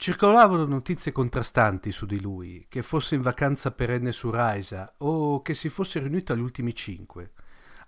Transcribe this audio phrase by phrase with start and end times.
[0.00, 5.52] Circolavano notizie contrastanti su di lui, che fosse in vacanza perenne su Raisa o che
[5.52, 7.32] si fosse riunito agli ultimi cinque.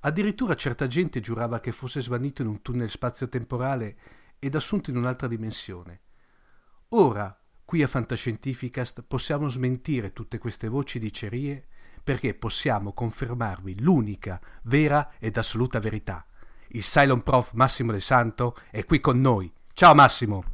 [0.01, 3.97] Addirittura certa gente giurava che fosse svanito in un tunnel spazio-temporale
[4.39, 6.01] ed assunto in un'altra dimensione.
[6.91, 11.67] Ora, qui a Fantascientificast possiamo smentire tutte queste voci di cerie
[12.05, 16.27] perché possiamo confermarvi l'unica, vera ed assoluta verità.
[16.73, 19.51] Il Cylon Prof Massimo De Santo è qui con noi.
[19.73, 20.52] Ciao Massimo!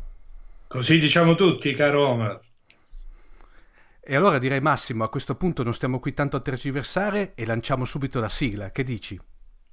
[0.68, 2.40] Così diciamo tutti, caro Omar.
[4.00, 7.86] E allora direi Massimo, a questo punto non stiamo qui tanto a tergiversare e lanciamo
[7.86, 9.18] subito la sigla, che dici?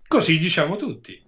[0.08, 1.22] Così diciamo tutti.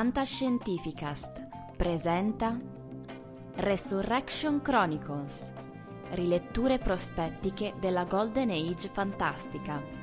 [0.00, 1.46] Fantascientificast
[1.76, 2.58] presenta
[3.56, 5.46] Resurrection Chronicles
[6.12, 9.99] Riletture prospettiche della Golden Age fantastica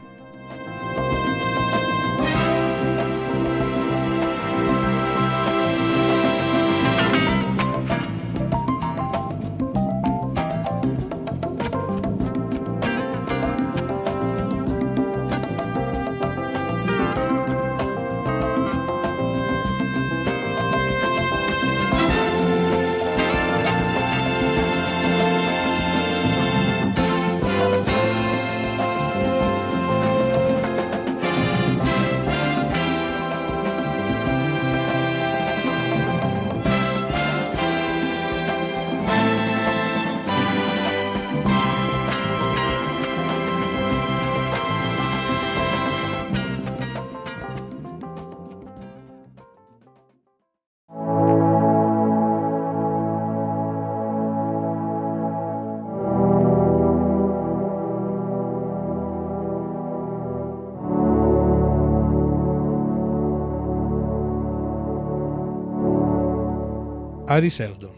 [67.29, 67.91] Ari Seldon.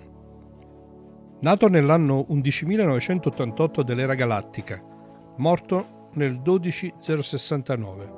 [1.42, 4.84] Nato nell'anno 11.988 dell'era galattica,
[5.38, 8.14] morto nel 12069.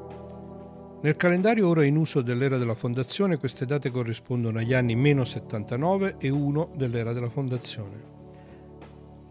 [1.01, 6.15] Nel calendario ora in uso dell'era della fondazione queste date corrispondono agli anni meno 79
[6.17, 8.03] e 1 dell'era della fondazione.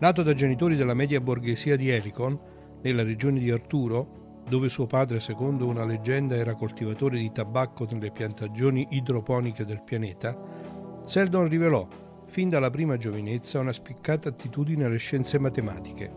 [0.00, 2.38] Nato da genitori della media borghesia di Helicon,
[2.82, 8.10] nella regione di Arturo, dove suo padre, secondo una leggenda, era coltivatore di tabacco nelle
[8.10, 10.59] piantagioni idroponiche del pianeta,
[11.10, 11.88] Seldon rivelò,
[12.26, 16.08] fin dalla prima giovinezza, una spiccata attitudine alle scienze matematiche.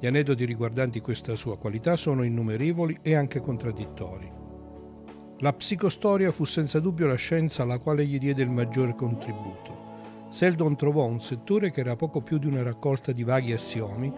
[0.00, 4.28] Gli aneddoti riguardanti questa sua qualità sono innumerevoli e anche contraddittori.
[5.38, 10.26] La psicostoria fu senza dubbio la scienza alla quale gli diede il maggiore contributo.
[10.30, 14.12] Seldon trovò un settore che era poco più di una raccolta di vaghi assiomi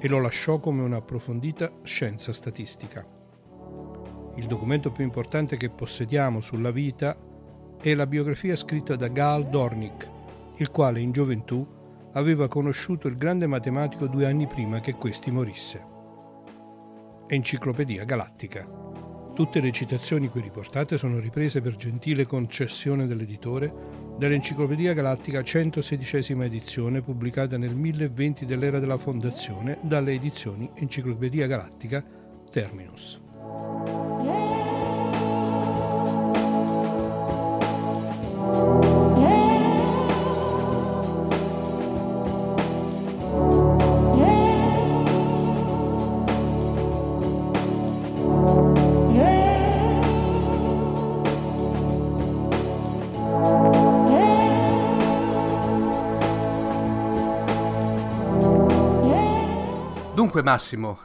[0.00, 3.06] e lo lasciò come un'approfondita scienza statistica.
[4.36, 7.27] Il documento più importante che possediamo sulla vita
[7.80, 10.08] è la biografia scritta da Gal Dornick,
[10.56, 11.66] il quale in gioventù
[12.12, 15.96] aveva conosciuto il grande matematico due anni prima che questi morisse.
[17.28, 18.66] Enciclopedia Galattica.
[19.34, 23.72] Tutte le citazioni qui riportate sono riprese per gentile concessione dell'editore
[24.18, 32.04] dell'Enciclopedia Galattica 116 edizione pubblicata nel 1020 dell'era della Fondazione dalle edizioni Enciclopedia Galattica
[32.50, 33.20] Terminus.
[60.14, 60.98] Dunque Massimo,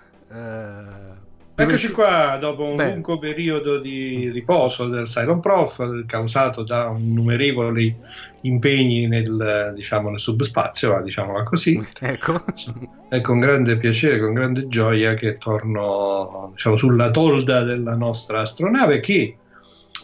[1.56, 2.94] Eccoci qua dopo un Beh.
[2.94, 7.96] lungo periodo di riposo del Cylon Prof causato da innumerevoli
[8.42, 11.80] impegni nel, diciamo, nel subspazio, diciamola così.
[12.00, 12.44] Ecco.
[13.08, 19.00] È con grande piacere, con grande gioia che torno diciamo, sulla tolda della nostra astronave
[19.00, 19.38] che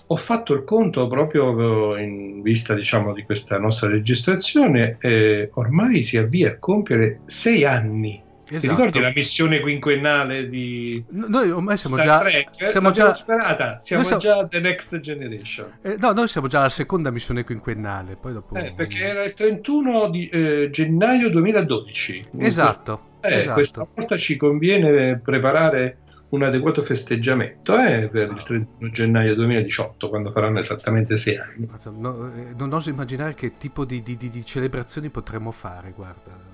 [0.05, 6.17] ho fatto il conto proprio in vista diciamo, di questa nostra registrazione e ormai si
[6.17, 8.59] avvia a compiere sei anni Esatto.
[8.59, 12.67] Ti ricordi la missione quinquennale di noi ormai siamo Star già Trek?
[12.67, 14.19] siamo già sperata siamo siamo...
[14.19, 18.55] già The Next Generation eh, no noi siamo già alla seconda missione quinquennale poi dopo
[18.55, 23.53] eh, perché era il 31 di eh, gennaio 2012 esatto, eh, esatto.
[23.53, 25.99] questa volta ci conviene preparare
[26.29, 31.67] un adeguato festeggiamento eh, per il 31 gennaio 2018 quando faranno esattamente sei anni
[31.97, 36.48] no, eh, non oso immaginare che tipo di, di, di celebrazioni potremmo fare guarda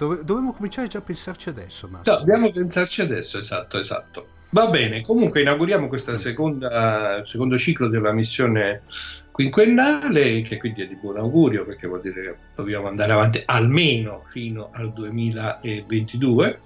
[0.00, 1.86] Dove, dovremmo cominciare già a pensarci adesso.
[1.86, 4.28] No, dobbiamo pensarci adesso, esatto, esatto.
[4.48, 8.82] Va bene, comunque inauguriamo questo secondo ciclo della missione
[9.30, 14.24] quinquennale, che quindi è di buon augurio perché vuol dire che dobbiamo andare avanti almeno
[14.28, 16.60] fino al 2022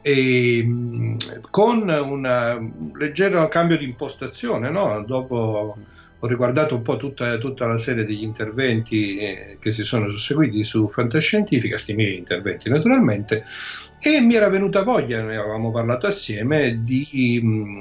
[0.00, 1.16] e,
[1.50, 5.04] con un leggero cambio di impostazione, no?
[5.06, 5.76] dopo
[6.22, 10.64] ho riguardato un po' tutta, tutta la serie degli interventi eh, che si sono susseguiti
[10.64, 13.44] su Fantascientifica, sti miei interventi naturalmente,
[13.98, 17.80] e mi era venuta voglia, ne avevamo parlato assieme, di mm,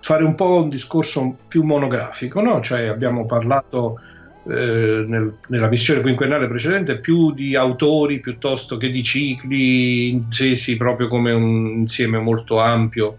[0.00, 2.60] fare un po' un discorso più monografico, no?
[2.60, 4.00] cioè abbiamo parlato
[4.48, 11.06] eh, nel, nella missione quinquennale precedente più di autori piuttosto che di cicli intesi proprio
[11.06, 13.18] come un insieme molto ampio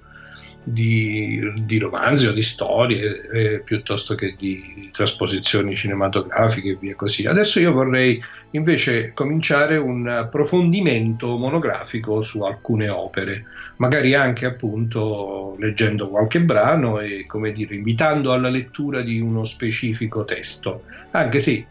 [0.63, 7.25] di, di romanzi o di storie eh, piuttosto che di trasposizioni cinematografiche e via così.
[7.25, 8.21] Adesso io vorrei
[8.51, 13.45] invece cominciare un approfondimento monografico su alcune opere,
[13.77, 20.25] magari anche appunto leggendo qualche brano e come dire invitando alla lettura di uno specifico
[20.25, 21.65] testo, anche se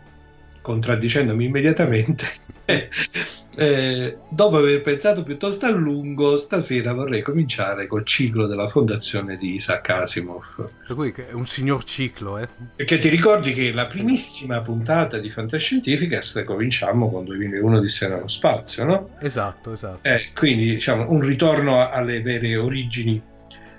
[0.68, 2.26] contraddicendomi immediatamente
[3.60, 9.54] Eh, dopo aver pensato piuttosto a lungo, stasera vorrei cominciare col ciclo della fondazione di
[9.54, 10.70] Isaac Asimov.
[10.86, 12.46] Per cui è un signor ciclo, eh?
[12.76, 18.28] Perché ti ricordi che la primissima puntata di Fantascientificast cominciamo con 2001 di Sera nello
[18.28, 19.08] spazio, no?
[19.18, 20.08] Esatto, esatto.
[20.08, 23.20] Eh, quindi diciamo un ritorno alle vere origini.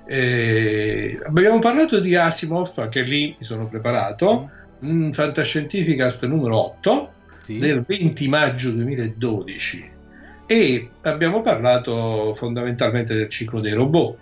[0.05, 4.49] Eh, abbiamo parlato di Asimov, che lì mi sono preparato,
[4.85, 5.11] mm.
[5.11, 7.11] Fantascientificast numero 8
[7.43, 7.57] sì.
[7.59, 9.97] del 20 maggio 2012
[10.45, 14.17] e abbiamo parlato fondamentalmente del ciclo dei robot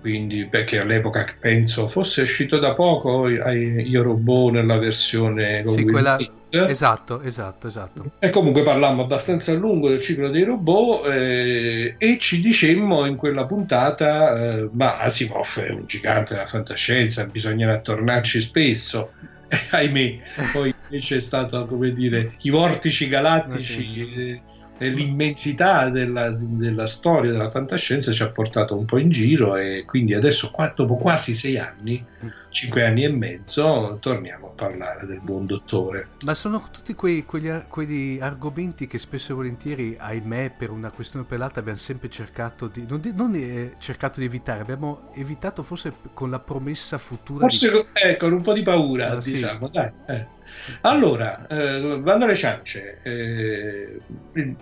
[0.00, 6.18] quindi perché all'epoca penso fosse uscito da poco Io Robot nella versione sì, quella...
[6.48, 12.18] esatto esatto esatto e comunque parlammo abbastanza a lungo del ciclo dei robot eh, e
[12.18, 18.40] ci dicemmo in quella puntata eh, ma Asimov è un gigante della fantascienza bisognerà tornarci
[18.40, 19.12] spesso
[19.70, 20.18] ahimè,
[20.52, 24.40] poi invece è stato come dire i vortici galattici
[24.78, 29.84] e, l'immensità della, della, storia della fantascienza ci ha portato un po' in giro e
[29.84, 35.06] quindi adesso qua, dopo quasi sei anni mm cinque anni e mezzo torniamo a parlare
[35.06, 36.08] del buon dottore.
[36.24, 41.24] Ma sono tutti quei, quegli, quegli argomenti che spesso e volentieri, ahimè, per una questione
[41.24, 42.84] pelata abbiamo sempre cercato di...
[42.88, 47.40] non, di, non eh, cercato di evitare, abbiamo evitato forse con la promessa futura.
[47.40, 47.78] Forse di...
[47.94, 49.66] eh, con un po' di paura, ah, diciamo.
[49.66, 49.72] Sì.
[49.72, 50.26] Dai, eh.
[50.82, 52.98] Allora, eh, vanno alle ciance.
[53.02, 54.00] Eh,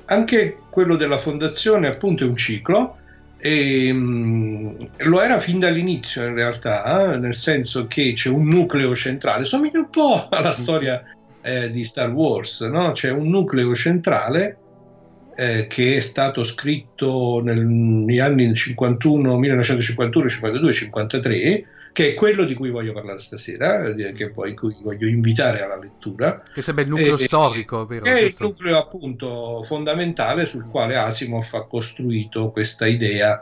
[0.07, 2.99] anche quello della fondazione appunto è un ciclo
[3.40, 8.95] e, um, lo era fin dall'inizio in realtà, eh, nel senso che c'è un nucleo
[8.95, 11.02] centrale, somiglia un po' alla storia
[11.40, 12.90] eh, di Star Wars, no?
[12.90, 14.59] c'è un nucleo centrale
[15.37, 21.66] eh, che è stato scritto nel, negli anni 51, 1951, 52, 53
[21.99, 25.76] che è quello di cui voglio parlare stasera, eh, che poi cui voglio invitare alla
[25.76, 26.40] lettura.
[26.55, 28.05] Che sarebbe il nucleo eh, storico, vero?
[28.05, 33.40] Che è il nucleo appunto fondamentale sul quale Asimov ha costruito questa idea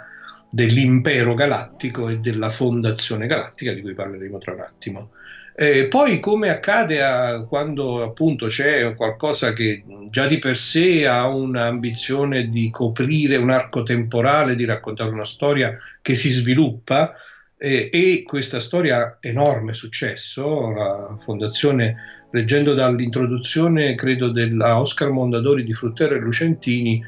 [0.48, 5.10] dell'impero galattico e della fondazione galattica di cui parleremo tra un attimo.
[5.54, 11.28] Eh, poi, come accade a, quando appunto c'è qualcosa che già di per sé ha
[11.28, 17.16] un'ambizione di coprire un arco temporale, di raccontare una storia che si sviluppa,
[17.58, 25.72] eh, e questa storia enorme successo, la fondazione, leggendo dall'introduzione, credo, della Oscar Mondadori di
[25.72, 27.02] Fruttero e Lucentini,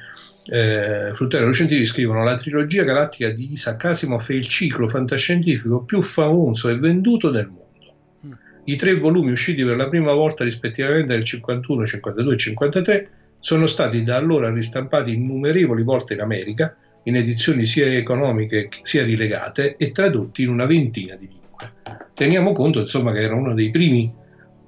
[0.50, 5.82] eh, Fruttero e Lucentini scrivono la trilogia galattica di Isaac Asimov è il ciclo fantascientifico
[5.82, 7.94] più famoso e venduto del mondo.
[8.26, 8.32] Mm.
[8.64, 13.66] I tre volumi usciti per la prima volta rispettivamente nel 51, 52 e 53 sono
[13.66, 16.74] stati da allora ristampati innumerevoli volte in America
[17.04, 21.72] in edizioni sia economiche sia rilegate e tradotti in una ventina di lingue.
[22.14, 24.12] Teniamo conto insomma che era uno dei primi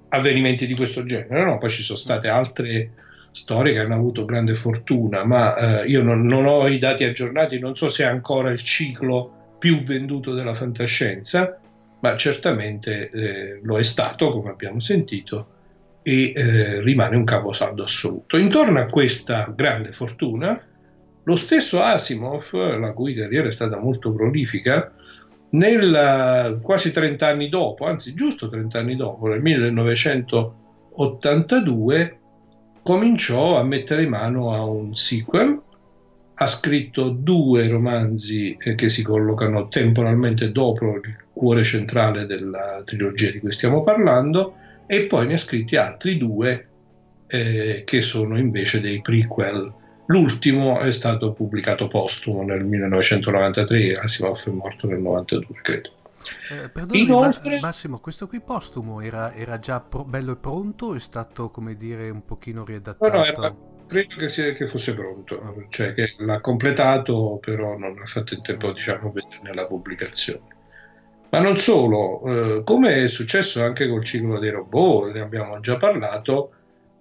[0.09, 1.59] avvenimenti di questo genere, no?
[1.59, 2.93] poi ci sono state altre
[3.33, 7.59] storie che hanno avuto grande fortuna, ma eh, io non, non, ho i dati aggiornati,
[7.59, 11.59] non so se è ancora il ciclo più venduto della fantascienza,
[12.01, 15.59] ma certamente eh, lo è stato, come abbiamo sentito,
[16.03, 18.37] e eh, rimane un caposaldo assoluto.
[18.37, 20.61] Intorno a questa grande fortuna
[21.25, 24.93] lo stesso Asimov, la cui carriera è stata molto prolifica,
[25.51, 32.19] nel, quasi 30 anni dopo, anzi giusto 30 anni dopo, nel 1982,
[32.83, 35.61] cominciò a mettere mano a un sequel,
[36.35, 43.31] ha scritto due romanzi eh, che si collocano temporalmente dopo il cuore centrale della trilogia
[43.31, 44.55] di cui stiamo parlando
[44.87, 46.69] e poi ne ha scritti altri due
[47.27, 49.80] eh, che sono invece dei prequel
[50.11, 55.91] L'ultimo è stato pubblicato postumo nel 1993, Asimov è morto nel 1992, credo.
[56.51, 57.61] Eh, Inoltre...
[57.61, 62.11] Massimo, questo qui postumo era, era già pro- bello e pronto è stato, come dire,
[62.11, 63.13] un pochino riadattato?
[63.13, 67.97] No, no, era, credo che, sia, che, fosse pronto, cioè che l'ha completato, però non
[68.03, 70.43] ha fatto in tempo, diciamo, vederne la pubblicazione.
[71.31, 75.77] Ma non solo, eh, come è successo anche col ciclo dei robot, ne abbiamo già
[75.77, 76.51] parlato,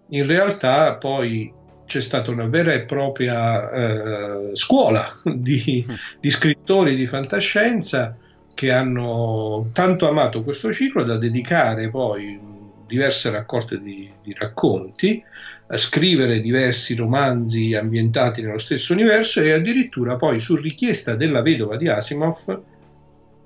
[0.10, 1.58] in realtà poi
[1.90, 5.84] c'è stata una vera e propria eh, scuola di,
[6.20, 8.16] di, scrittori di fantascienza
[8.54, 12.40] che hanno tanto amato questo ciclo da dedicare poi
[12.86, 15.24] diverse raccolte di, di racconti,
[15.72, 21.76] a scrivere diversi romanzi ambientati nello stesso universo e addirittura poi su richiesta della vedova
[21.76, 22.62] di Asimov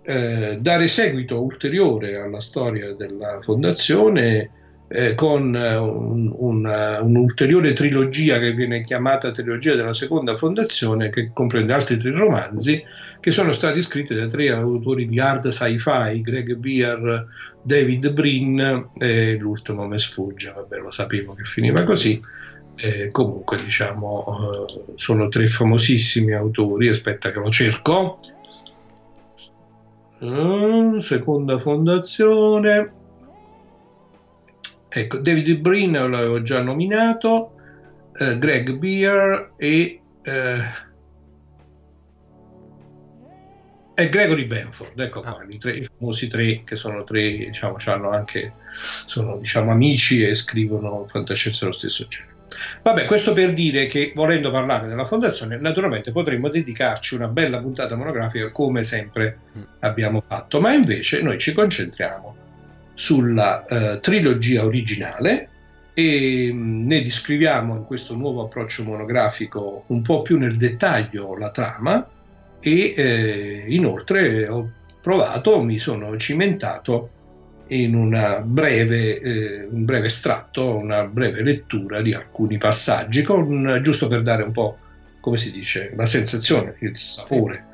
[0.01, 4.49] eh, dare seguito ulteriore alla storia della fondazione
[4.95, 11.31] eh, con eh, un, una, un'ulteriore trilogia che viene chiamata trilogia della seconda fondazione, che
[11.33, 12.83] comprende altri tre romanzi,
[13.19, 17.25] che sono stati scritti da tre autori di hard sci-fi, Greg Beer,
[17.63, 22.21] David Brin e l'ultimo me sfugge, vabbè lo sapevo che finiva così.
[22.75, 26.89] Eh, comunque diciamo eh, sono tre famosissimi autori.
[26.89, 28.17] Aspetta che lo cerco.
[30.99, 33.01] Seconda fondazione
[34.95, 37.55] Ecco, David Brin l'avevo già nominato,
[38.15, 40.63] eh, Greg Beer e, eh,
[43.95, 45.45] e, Gregory Benford, ecco qua, ah.
[45.49, 48.53] i, tre, i, famosi tre che sono tre, diciamo, hanno anche,
[49.07, 52.31] sono diciamo, amici e scrivono fantascienza dello stesso genere.
[52.83, 57.95] Vabbè, questo per dire che volendo parlare della fondazione, naturalmente potremmo dedicarci una bella puntata
[57.95, 59.61] monografica come sempre mm.
[59.79, 62.42] abbiamo fatto, ma invece noi ci concentriamo
[62.93, 65.49] sulla eh, trilogia originale
[65.93, 71.51] e mm, ne descriviamo in questo nuovo approccio monografico un po' più nel dettaglio la
[71.51, 72.07] trama
[72.59, 74.71] e eh, inoltre ho
[75.01, 77.09] provato, mi sono cimentato
[77.67, 84.07] in una breve, eh, un breve estratto, una breve lettura di alcuni passaggi, con, giusto
[84.07, 84.77] per dare un po',
[85.19, 87.65] come si dice, la sensazione, il sapore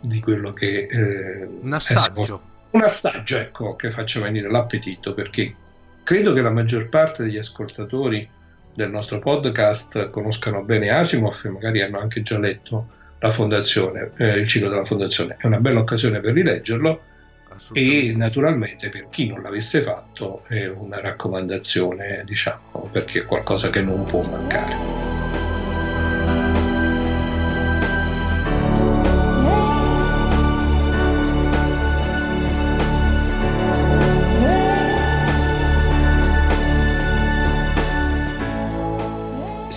[0.00, 0.86] di quello che...
[0.90, 5.54] Eh, un assaggio un assaggio ecco, che faccia venire l'appetito perché
[6.02, 8.28] credo che la maggior parte degli ascoltatori
[8.74, 14.38] del nostro podcast conoscano bene Asimov e magari hanno anche già letto la fondazione, eh,
[14.38, 15.36] il ciclo della fondazione.
[15.38, 17.02] È una bella occasione per rileggerlo
[17.72, 23.82] e naturalmente per chi non l'avesse fatto è una raccomandazione, diciamo, perché è qualcosa che
[23.82, 25.21] non può mancare.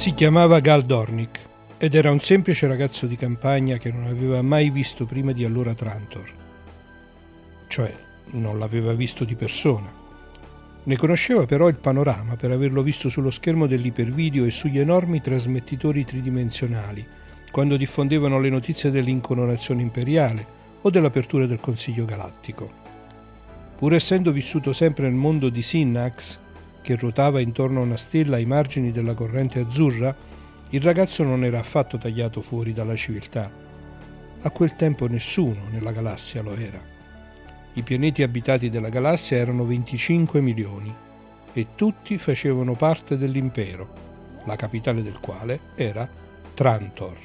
[0.05, 1.39] Si chiamava Gal Dornick
[1.79, 5.73] ed era un semplice ragazzo di campagna che non aveva mai visto prima di allora
[5.73, 6.31] Trantor.
[7.67, 7.91] Cioè,
[8.33, 9.91] non l'aveva visto di persona.
[10.83, 16.05] Ne conosceva però il panorama per averlo visto sullo schermo dell'ipervideo e sugli enormi trasmettitori
[16.05, 17.03] tridimensionali,
[17.49, 20.45] quando diffondevano le notizie dell'incoronazione imperiale
[20.83, 22.71] o dell'apertura del Consiglio Galattico.
[23.75, 26.37] Pur essendo vissuto sempre nel mondo di Synnax,
[26.85, 30.15] che ruotava intorno a una stella ai margini della corrente azzurra,
[30.69, 33.49] il ragazzo non era affatto tagliato fuori dalla civiltà.
[34.43, 36.79] A quel tempo nessuno nella galassia lo era.
[37.73, 40.93] I pianeti abitati della galassia erano 25 milioni
[41.53, 43.89] e tutti facevano parte dell'impero,
[44.45, 46.07] la capitale del quale era
[46.53, 47.17] Trantor.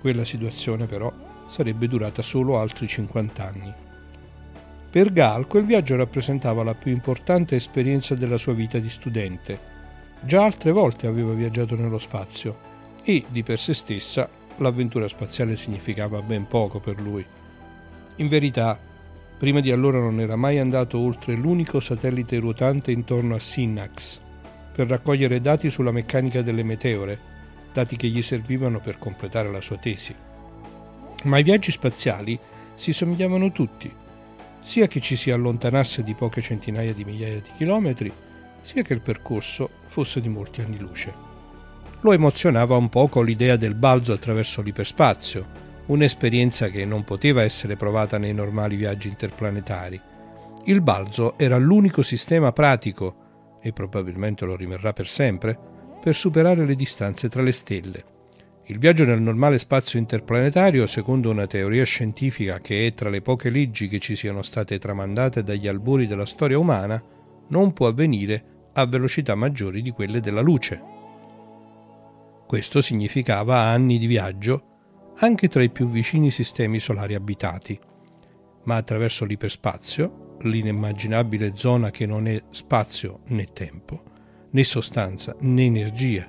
[0.00, 1.12] Quella situazione però
[1.46, 3.74] sarebbe durata solo altri 50 anni.
[4.92, 9.58] Per Gal quel viaggio rappresentava la più importante esperienza della sua vita di studente.
[10.20, 12.70] Già altre volte aveva viaggiato nello spazio
[13.02, 17.24] e, di per sé stessa, l'avventura spaziale significava ben poco per lui.
[18.16, 18.78] In verità,
[19.42, 24.20] Prima di allora non era mai andato oltre l'unico satellite ruotante intorno a Synnax
[24.72, 27.18] per raccogliere dati sulla meccanica delle meteore,
[27.72, 30.14] dati che gli servivano per completare la sua tesi.
[31.24, 32.38] Ma i viaggi spaziali
[32.76, 33.92] si somigliavano tutti,
[34.62, 38.12] sia che ci si allontanasse di poche centinaia di migliaia di chilometri,
[38.62, 41.12] sia che il percorso fosse di molti anni luce.
[42.00, 48.18] Lo emozionava un poco l'idea del balzo attraverso l'iperspazio, un'esperienza che non poteva essere provata
[48.18, 50.00] nei normali viaggi interplanetari.
[50.64, 55.56] Il balzo era l'unico sistema pratico, e probabilmente lo rimarrà per sempre,
[56.00, 58.04] per superare le distanze tra le stelle.
[58.72, 63.50] Il viaggio nel normale spazio interplanetario, secondo una teoria scientifica che è tra le poche
[63.50, 67.00] leggi che ci siano state tramandate dagli albori della storia umana,
[67.48, 70.80] non può avvenire a velocità maggiori di quelle della luce.
[72.46, 74.62] Questo significava anni di viaggio
[75.18, 77.78] anche tra i più vicini sistemi solari abitati,
[78.62, 84.02] ma attraverso l'iperspazio, l'inimmaginabile zona che non è spazio né tempo,
[84.48, 86.26] né sostanza né energia,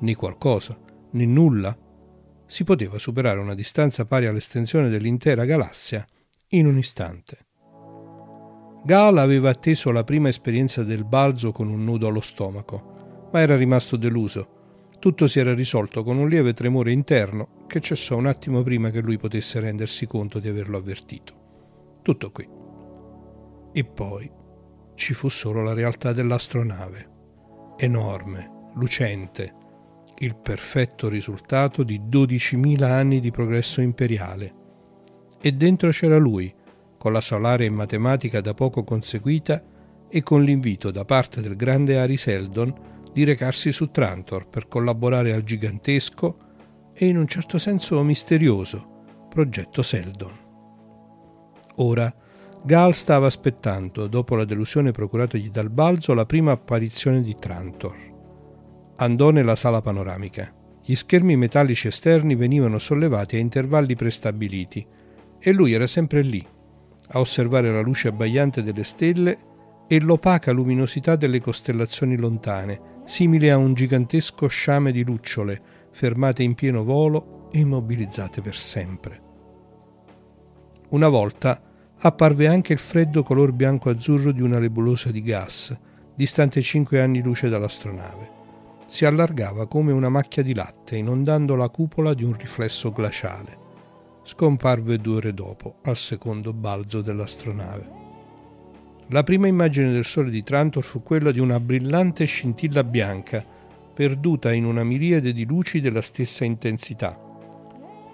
[0.00, 1.76] né qualcosa, né nulla,
[2.46, 6.06] si poteva superare una distanza pari all'estensione dell'intera galassia
[6.48, 7.46] in un istante.
[8.84, 13.56] Gal aveva atteso la prima esperienza del balzo con un nudo allo stomaco, ma era
[13.56, 14.56] rimasto deluso
[14.98, 19.00] tutto si era risolto con un lieve tremore interno che cessò un attimo prima che
[19.00, 22.00] lui potesse rendersi conto di averlo avvertito.
[22.02, 22.48] Tutto qui.
[23.72, 24.28] E poi
[24.96, 27.10] ci fu solo la realtà dell'astronave,
[27.76, 29.54] enorme, lucente,
[30.20, 34.54] il perfetto risultato di 12.000 anni di progresso imperiale.
[35.40, 36.52] E dentro c'era lui,
[36.96, 39.62] con la solare in matematica da poco conseguita
[40.08, 42.74] e con l'invito da parte del grande Ari Seldon
[43.12, 46.36] di recarsi su Trantor per collaborare al gigantesco
[46.92, 48.96] e in un certo senso misterioso
[49.28, 50.32] progetto Seldon.
[51.76, 52.12] Ora
[52.64, 58.17] Gal stava aspettando, dopo la delusione procuratogli dal balzo, la prima apparizione di Trantor.
[59.00, 60.52] Andò nella sala panoramica.
[60.82, 64.84] Gli schermi metallici esterni venivano sollevati a intervalli prestabiliti
[65.38, 66.44] e lui era sempre lì,
[67.10, 69.38] a osservare la luce abbagliante delle stelle
[69.86, 75.60] e l'opaca luminosità delle costellazioni lontane, simile a un gigantesco sciame di lucciole
[75.92, 79.22] fermate in pieno volo e immobilizzate per sempre.
[80.88, 81.62] Una volta
[82.00, 85.78] apparve anche il freddo color bianco-azzurro di una nebulosa di gas,
[86.16, 88.37] distante cinque anni luce dall'astronave.
[88.90, 93.66] Si allargava come una macchia di latte, inondando la cupola di un riflesso glaciale.
[94.22, 97.96] Scomparve due ore dopo, al secondo balzo dell'astronave.
[99.08, 103.44] La prima immagine del sole di Trantor fu quella di una brillante scintilla bianca,
[103.94, 107.18] perduta in una miriade di luci della stessa intensità,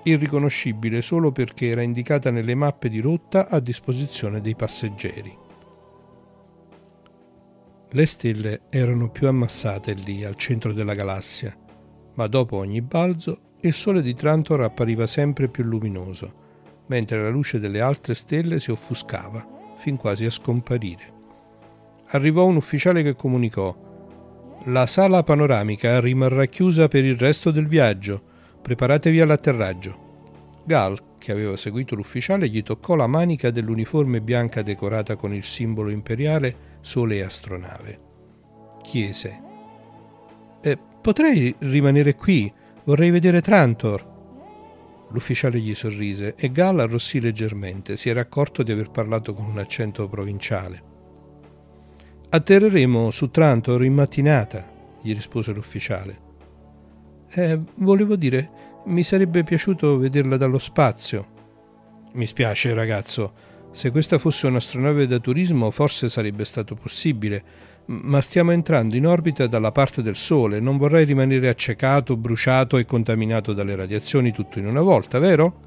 [0.03, 5.43] irriconoscibile solo perché era indicata nelle mappe di rotta a disposizione dei passeggeri.
[7.95, 11.57] Le stelle erano più ammassate lì, al centro della galassia,
[12.15, 17.61] ma dopo ogni balzo il sole di Trantor appariva sempre più luminoso, mentre la luce
[17.61, 21.13] delle altre stelle si offuscava fin quasi a scomparire.
[22.09, 23.73] Arrivò un ufficiale che comunicò
[24.65, 28.21] La sala panoramica rimarrà chiusa per il resto del viaggio.
[28.61, 30.63] Preparatevi all'atterraggio.
[30.65, 35.91] Gal, che aveva seguito l'ufficiale, gli toccò la manica dell'uniforme bianca decorata con il simbolo
[35.91, 38.01] imperiale Sole e astronave.
[38.83, 39.43] Chiese
[40.61, 42.53] eh, Potrei rimanere qui?
[42.85, 44.13] Vorrei vedere Trantor.
[45.11, 49.59] L'ufficiale gli sorrise e Gal arrossì leggermente, si era accorto di aver parlato con un
[49.59, 50.83] accento provinciale.
[52.31, 54.71] Atterreremo su Trantor in mattinata,
[55.01, 56.21] gli rispose l'ufficiale.
[57.31, 58.51] Eh, volevo dire,
[58.87, 61.27] mi sarebbe piaciuto vederla dallo spazio.
[62.13, 63.44] Mi spiace, ragazzo.
[63.75, 67.43] Se questa fosse un'astronave da turismo, forse sarebbe stato possibile,
[67.87, 72.85] ma stiamo entrando in orbita dalla parte del Sole, non vorrei rimanere accecato, bruciato e
[72.85, 75.61] contaminato dalle radiazioni tutto in una volta, vero?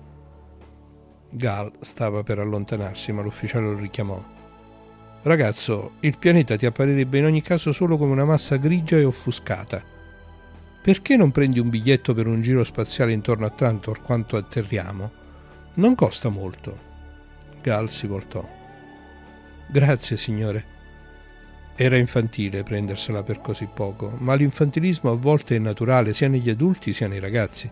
[1.32, 4.24] Gal stava per allontanarsi, ma l'ufficiale lo richiamò.
[5.24, 9.84] Ragazzo, il pianeta ti apparirebbe in ogni caso solo come una massa grigia e offuscata.
[10.82, 15.12] Perché non prendi un biglietto per un giro spaziale intorno a Trantor quanto atterriamo?
[15.74, 16.87] Non costa molto.
[17.68, 18.48] Gal si voltò.
[19.68, 20.76] Grazie, signore.
[21.76, 26.94] Era infantile prendersela per così poco, ma l'infantilismo a volte è naturale sia negli adulti
[26.94, 27.70] sia nei ragazzi,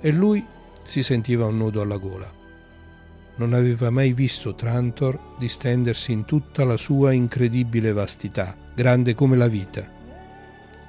[0.00, 0.44] e lui
[0.84, 2.28] si sentiva un nudo alla gola.
[3.36, 9.46] Non aveva mai visto Trantor distendersi in tutta la sua incredibile vastità, grande come la
[9.46, 9.88] vita,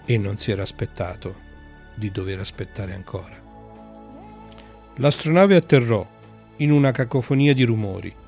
[0.03, 1.35] e non si era aspettato
[1.93, 3.39] di dover aspettare ancora.
[4.95, 6.03] L'astronave atterrò
[6.55, 8.25] in una cacofonia di rumori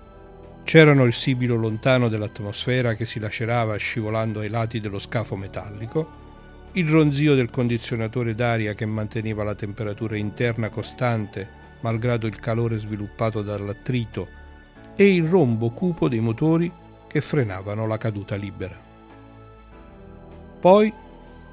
[0.69, 6.07] C'erano il sibilo lontano dell'atmosfera che si lacerava scivolando ai lati dello scafo metallico,
[6.73, 13.41] il ronzio del condizionatore d'aria che manteneva la temperatura interna costante malgrado il calore sviluppato
[13.41, 14.27] dall'attrito
[14.95, 16.71] e il rombo cupo dei motori
[17.07, 18.79] che frenavano la caduta libera.
[20.59, 20.93] Poi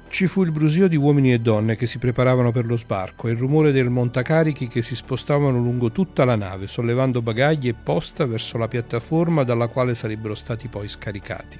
[0.09, 3.31] ci fu il brusio di uomini e donne che si preparavano per lo sbarco e
[3.31, 8.25] il rumore del montacarichi che si spostavano lungo tutta la nave, sollevando bagagli e posta
[8.25, 11.59] verso la piattaforma dalla quale sarebbero stati poi scaricati.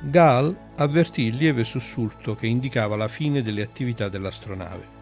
[0.00, 4.92] Gal avvertì il lieve sussulto che indicava la fine delle attività dell'astronave.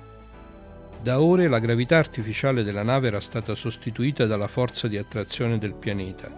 [1.03, 5.75] Da ore la gravità artificiale della nave era stata sostituita dalla forza di attrazione del
[5.75, 6.31] pianeta.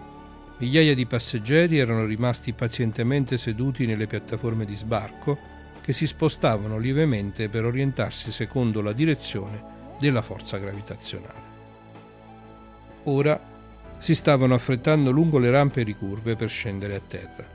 [0.56, 5.52] Migliaia di passeggeri erano rimasti pazientemente seduti nelle piattaforme di sbarco
[5.84, 9.62] che si spostavano lievemente per orientarsi secondo la direzione
[10.00, 11.52] della forza gravitazionale.
[13.04, 13.38] Ora
[13.98, 17.46] si stavano affrettando lungo le rampe ricurve per scendere a terra.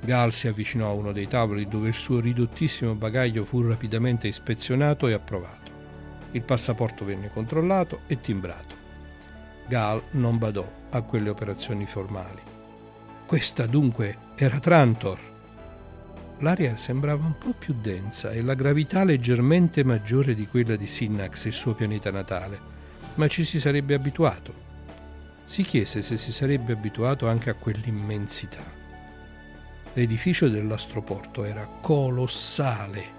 [0.00, 5.06] Gal si avvicinò a uno dei tavoli dove il suo ridottissimo bagaglio fu rapidamente ispezionato
[5.06, 5.70] e approvato.
[6.30, 8.76] Il passaporto venne controllato e timbrato.
[9.66, 12.40] Gal non badò a quelle operazioni formali.
[13.26, 15.20] Questa dunque era Trantor,
[16.40, 21.46] L'aria sembrava un po' più densa e la gravità leggermente maggiore di quella di Sinnax,
[21.46, 22.60] il suo pianeta natale,
[23.16, 24.66] ma ci si sarebbe abituato.
[25.46, 28.62] Si chiese se si sarebbe abituato anche a quell'immensità.
[29.94, 33.16] L'edificio dell'astroporto era colossale.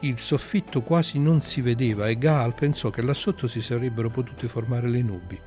[0.00, 4.46] Il soffitto quasi non si vedeva e Gaal pensò che là sotto si sarebbero potute
[4.46, 5.40] formare le nubi.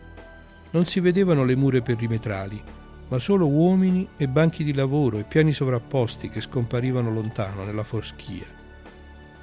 [0.72, 2.62] Non si vedevano le mura perimetrali,
[3.08, 8.46] ma solo uomini e banchi di lavoro e piani sovrapposti che scomparivano lontano nella foschia.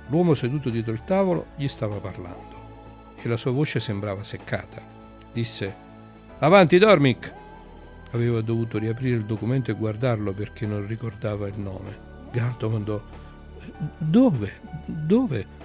[0.08, 2.60] L'uomo seduto dietro il tavolo gli stava parlando
[3.22, 4.82] e la sua voce sembrava seccata.
[5.32, 5.74] Disse:
[6.40, 7.32] Avanti, Dormic!
[8.10, 11.96] Aveva dovuto riaprire il documento e guardarlo perché non ricordava il nome.
[12.32, 13.00] Gal domandò:
[13.96, 14.52] Dove?
[14.84, 15.60] Dove?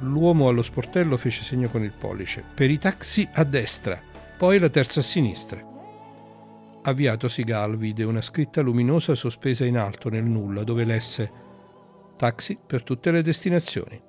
[0.00, 2.44] L'uomo allo sportello fece segno con il pollice.
[2.54, 4.00] Per i taxi a destra,
[4.36, 5.67] poi la terza a sinistra.
[6.82, 11.30] Avviatosi Gal vide una scritta luminosa sospesa in alto nel nulla dove lesse
[12.16, 14.00] Taxi per tutte le destinazioni.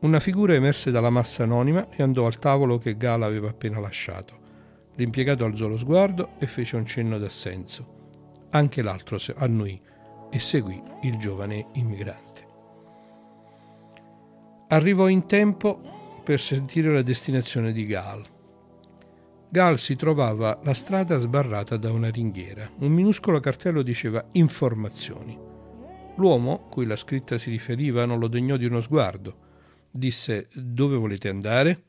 [0.00, 4.40] Una figura emerse dalla massa anonima e andò al tavolo che Gal aveva appena lasciato.
[4.96, 8.46] L'impiegato alzò lo sguardo e fece un cenno d'assenso.
[8.50, 9.80] Anche l'altro annuì
[10.30, 12.46] e seguì il giovane immigrante.
[14.68, 15.80] Arrivò in tempo
[16.24, 18.33] per sentire la destinazione di Gal.
[19.54, 22.68] Gal si trovava la strada sbarrata da una ringhiera.
[22.78, 25.38] Un minuscolo cartello diceva informazioni.
[26.16, 29.36] L'uomo, cui la scritta si riferiva, non lo degnò di uno sguardo.
[29.92, 31.84] Disse dove volete andare?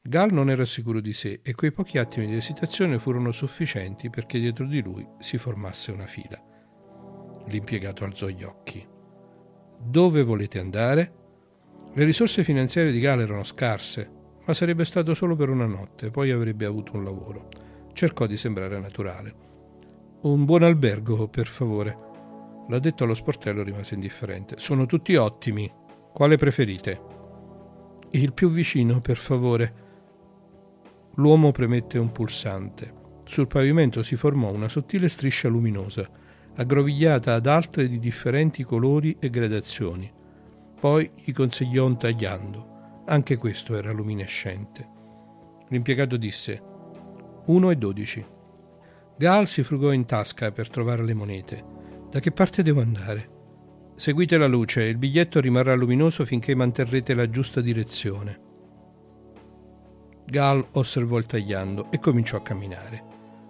[0.00, 4.38] Gal non era sicuro di sé e quei pochi attimi di esitazione furono sufficienti perché
[4.38, 6.40] dietro di lui si formasse una fila.
[7.48, 8.86] L'impiegato alzò gli occhi.
[9.76, 11.12] Dove volete andare?
[11.94, 16.30] Le risorse finanziarie di Gal erano scarse ma sarebbe stato solo per una notte, poi
[16.30, 17.48] avrebbe avuto un lavoro.
[17.92, 19.34] Cercò di sembrare naturale.
[20.22, 22.10] Un buon albergo, per favore.
[22.68, 24.56] L'addetto allo sportello rimase indifferente.
[24.58, 25.70] Sono tutti ottimi.
[26.12, 27.00] Quale preferite?
[28.10, 29.74] Il più vicino, per favore.
[31.16, 33.00] L'uomo premette un pulsante.
[33.24, 36.08] Sul pavimento si formò una sottile striscia luminosa,
[36.54, 40.10] aggrovigliata ad altre di differenti colori e gradazioni.
[40.78, 42.71] Poi gli consigliò un tagliando.
[43.06, 44.88] Anche questo era luminescente.
[45.68, 46.62] L'impiegato disse
[47.46, 48.26] 1 e 12.
[49.18, 51.64] Gal si frugò in tasca per trovare le monete.
[52.10, 53.30] Da che parte devo andare?
[53.96, 58.40] Seguite la luce, il biglietto rimarrà luminoso finché manterrete la giusta direzione.
[60.26, 63.04] Gal osservò il tagliando e cominciò a camminare.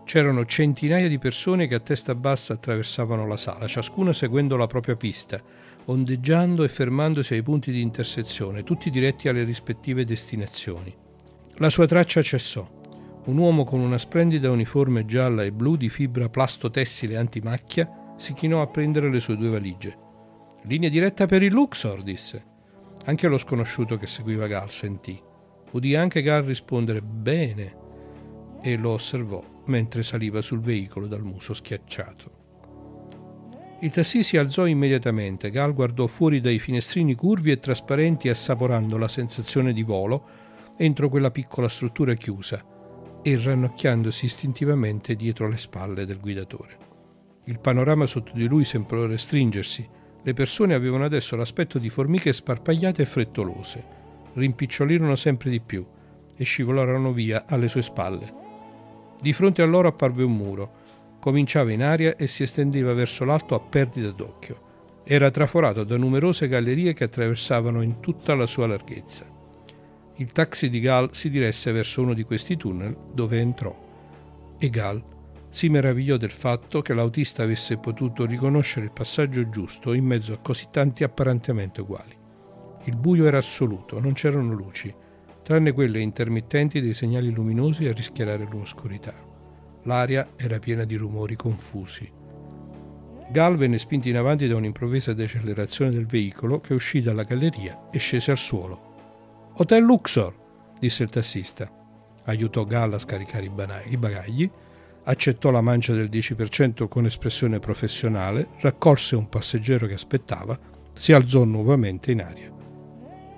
[0.05, 4.97] C'erano centinaia di persone che a testa bassa attraversavano la sala, ciascuna seguendo la propria
[4.97, 5.41] pista,
[5.87, 10.95] ondeggiando e fermandosi ai punti di intersezione, tutti diretti alle rispettive destinazioni.
[11.57, 12.68] La sua traccia cessò.
[13.25, 18.62] Un uomo con una splendida uniforme gialla e blu di fibra plastotessile antimacchia si chinò
[18.62, 19.99] a prendere le sue due valigie.
[20.64, 22.45] Linea diretta per il Luxor, disse.
[23.05, 25.21] Anche lo sconosciuto che seguiva Gal sentì.
[25.73, 27.77] Udì anche Gal rispondere bene
[28.62, 32.41] e lo osservò mentre saliva sul veicolo dal muso schiacciato.
[33.83, 35.51] Il tassì si alzò immediatamente.
[35.51, 40.40] Gal guardò fuori dai finestrini curvi e trasparenti assaporando la sensazione di volo
[40.77, 42.64] entro quella piccola struttura chiusa
[43.23, 46.79] e ranocchiandosi istintivamente dietro le spalle del guidatore.
[47.47, 49.88] Il panorama sotto di lui sembrò restringersi.
[50.23, 53.85] Le persone avevano adesso l'aspetto di formiche sparpagliate e frettolose.
[54.35, 55.85] Rimpicciolirono sempre di più
[56.37, 58.33] e scivolarono via alle sue spalle.
[59.21, 60.81] Di fronte a loro apparve un muro
[61.22, 65.02] cominciava in aria e si estendeva verso l'alto a perdita d'occhio.
[65.04, 69.24] Era traforato da numerose gallerie che attraversavano in tutta la sua larghezza.
[70.16, 73.72] Il taxi di Gal si diresse verso uno di questi tunnel dove entrò
[74.58, 75.00] e Gal
[75.48, 80.38] si meravigliò del fatto che l'autista avesse potuto riconoscere il passaggio giusto in mezzo a
[80.38, 82.16] così tanti apparentemente uguali.
[82.87, 84.92] Il buio era assoluto, non c'erano luci,
[85.44, 89.30] tranne quelle intermittenti dei segnali luminosi a rischiarare l'oscurità.
[89.85, 92.11] L'aria era piena di rumori confusi.
[93.31, 97.99] Gal venne spinto in avanti da un'improvvisa decelerazione del veicolo che uscì dalla galleria e
[97.99, 98.90] scese al suolo.
[99.55, 100.35] Hotel Luxor,
[100.79, 101.71] disse il tassista.
[102.25, 103.51] Aiutò Gal a scaricare
[103.87, 104.49] i bagagli,
[105.05, 110.59] accettò la mancia del 10% con espressione professionale, raccolse un passeggero che aspettava,
[110.92, 112.53] si alzò nuovamente in aria.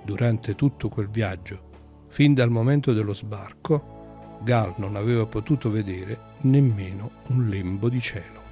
[0.03, 7.11] Durante tutto quel viaggio, fin dal momento dello sbarco, Gal non aveva potuto vedere nemmeno
[7.27, 8.43] un lembo di cielo.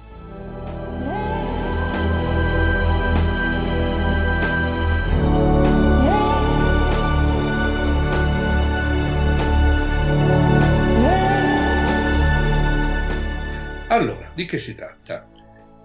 [13.88, 15.28] Allora, di che si tratta?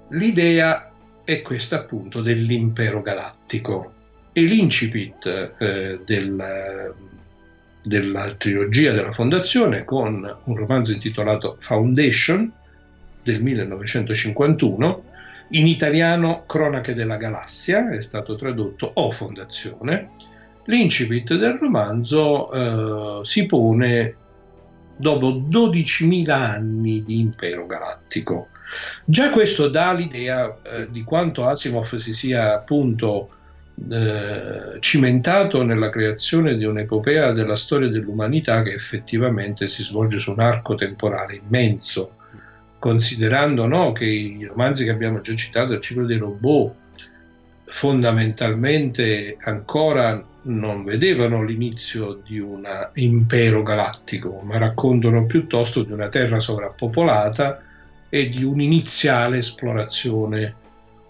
[0.09, 0.91] L'idea
[1.23, 3.93] è questa appunto dell'impero galattico
[4.33, 5.25] e l'incipit
[5.59, 6.95] eh, del,
[7.81, 12.51] della trilogia della Fondazione con un romanzo intitolato Foundation
[13.23, 15.03] del 1951,
[15.51, 20.11] in italiano Cronache della Galassia, è stato tradotto O Fondazione.
[20.65, 24.15] L'incipit del romanzo eh, si pone
[24.95, 28.49] dopo 12.000 anni di impero galattico.
[29.05, 33.29] Già questo dà l'idea eh, di quanto Asimov si sia appunto
[33.89, 40.39] eh, cimentato nella creazione di un'epopea della storia dell'umanità che effettivamente si svolge su un
[40.39, 42.15] arco temporale immenso,
[42.77, 46.73] considerando no, che i romanzi che abbiamo già citato, il ciclo dei robot,
[47.65, 56.39] fondamentalmente ancora non vedevano l'inizio di un impero galattico, ma raccontano piuttosto di una terra
[56.39, 57.61] sovrappopolata
[58.09, 60.55] e di un'iniziale esplorazione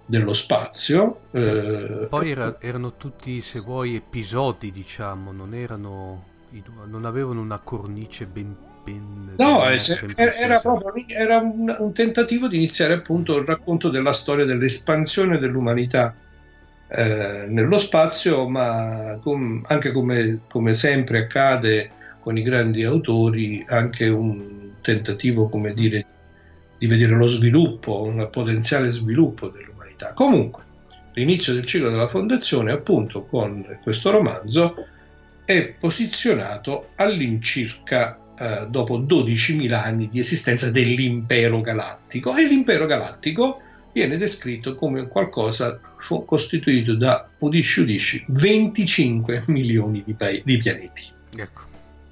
[0.09, 1.19] dello spazio.
[1.29, 6.25] Eh, Poi era, erano tutti, se vuoi, episodi, diciamo, non erano,
[6.87, 8.55] non avevano una cornice ben
[9.37, 14.13] no, ben, ben era proprio era un, un, tentativo di iniziare appunto il racconto della
[14.13, 16.15] storia dell'espansione dell'umanità
[16.87, 24.07] eh, nello spazio, ma com, anche come, come, sempre accade con i grandi autori, anche
[24.07, 26.03] un tentativo, come dire,
[26.79, 30.13] di vedere lo sviluppo, un potenziale sviluppo dell'umanità verità.
[30.13, 30.63] Comunque,
[31.13, 34.73] l'inizio del ciclo della fondazione, appunto, con questo romanzo,
[35.43, 44.17] è posizionato all'incirca eh, dopo 12.000 anni di esistenza dell'impero galattico e l'impero galattico viene
[44.17, 45.79] descritto come qualcosa
[46.25, 51.03] costituito da, udisci udisci, 25 milioni di, pa- di pianeti.
[51.35, 51.68] Ecco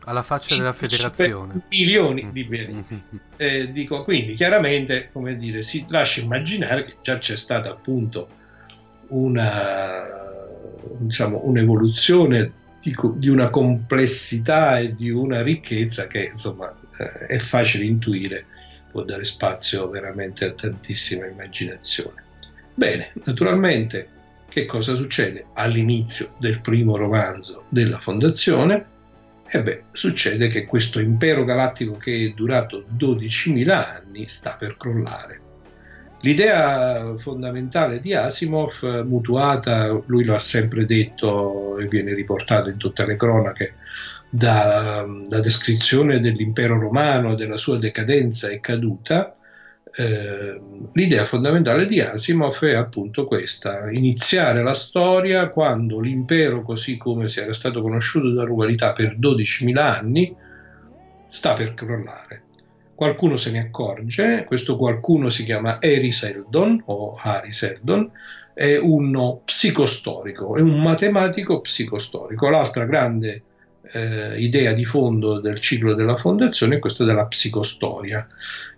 [0.08, 1.62] alla faccia della federazione.
[1.70, 2.30] Milioni mm.
[2.32, 3.04] di pianeti.
[3.40, 8.28] Eh, dico, quindi chiaramente, come dire, si lascia immaginare che già c'è stata appunto
[9.10, 10.04] una,
[10.98, 17.84] diciamo, un'evoluzione di, di, una complessità e di una ricchezza che insomma eh, è facile
[17.84, 18.48] intuire,
[18.90, 22.24] può dare spazio veramente a tantissima immaginazione.
[22.74, 24.10] Bene, naturalmente
[24.50, 28.96] che cosa succede all'inizio del primo romanzo della Fondazione?
[29.50, 35.42] E beh, succede che questo impero galattico che è durato 12.000 anni sta per crollare.
[36.22, 43.06] L'idea fondamentale di Asimov, mutuata, lui lo ha sempre detto e viene riportato in tutte
[43.06, 43.76] le cronache,
[44.30, 49.38] da, da descrizione dell'impero romano, della sua decadenza e caduta,
[49.96, 50.62] eh,
[50.94, 57.40] l'idea fondamentale di Asimov è appunto questa, iniziare la storia quando l'impero, così come si
[57.40, 60.36] era stato conosciuto dall'umanità per 12.000 anni,
[61.30, 62.44] sta per crollare.
[62.96, 68.10] Qualcuno se ne accorge, questo qualcuno si chiama Harry Seldon o Harry Seldon,
[68.54, 72.50] è uno psicostorico, è un matematico psicostorico.
[72.50, 73.44] L'altra grande
[73.92, 78.28] eh, idea di fondo del ciclo della fondazione è questa della psicostoria.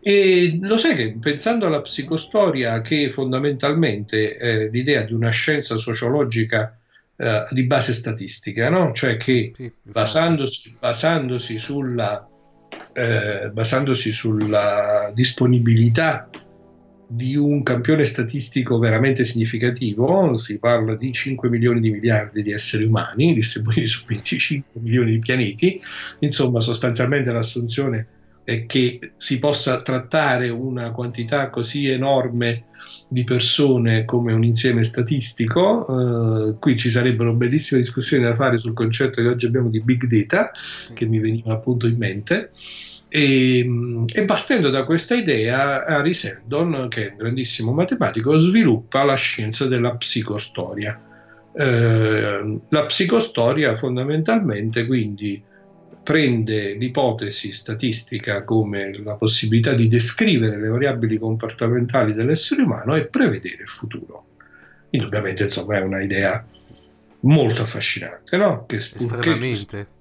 [0.01, 6.77] E lo sai che pensando alla psicostoria, che fondamentalmente è l'idea di una scienza sociologica
[7.15, 8.93] eh, di base statistica, no?
[8.93, 12.27] cioè che sì, basandosi, basandosi, sulla,
[12.93, 16.29] eh, basandosi sulla disponibilità
[17.11, 22.83] di un campione statistico veramente significativo, si parla di 5 milioni di miliardi di esseri
[22.83, 25.81] umani distribuiti su 25 milioni di pianeti,
[26.19, 28.07] insomma sostanzialmente l'assunzione
[28.43, 32.65] è che si possa trattare una quantità così enorme
[33.07, 38.73] di persone come un insieme statistico, uh, qui ci sarebbero bellissime discussioni da fare sul
[38.73, 40.51] concetto che oggi abbiamo di big data,
[40.93, 42.51] che mi veniva appunto in mente.
[43.09, 43.67] E,
[44.05, 49.65] e, partendo da questa idea, Harry Seldon, che è un grandissimo matematico, sviluppa la scienza
[49.65, 51.01] della psicostoria.
[51.51, 55.41] Eh, la psicostoria fondamentalmente quindi
[56.03, 63.63] prende l'ipotesi statistica come la possibilità di descrivere le variabili comportamentali dell'essere umano e prevedere
[63.63, 64.25] il futuro.
[64.91, 66.45] Indubbiamente, insomma, è una idea
[67.21, 68.65] molto affascinante, no?
[68.67, 69.97] Che, Estremamente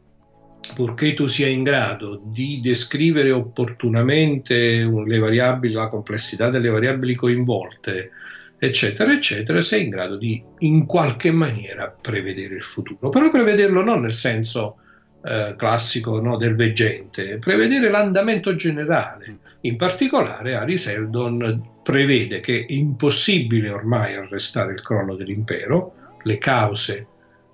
[0.75, 8.11] purché tu sia in grado di descrivere opportunamente le variabili, la complessità delle variabili coinvolte,
[8.59, 13.09] eccetera, eccetera, sei in grado di in qualche maniera prevedere il futuro.
[13.09, 14.77] Però prevederlo non nel senso
[15.25, 19.39] eh, classico no, del veggente, prevedere l'andamento generale.
[19.63, 27.07] In particolare, Ari Seldon prevede che è impossibile ormai arrestare il crollo dell'impero, le cause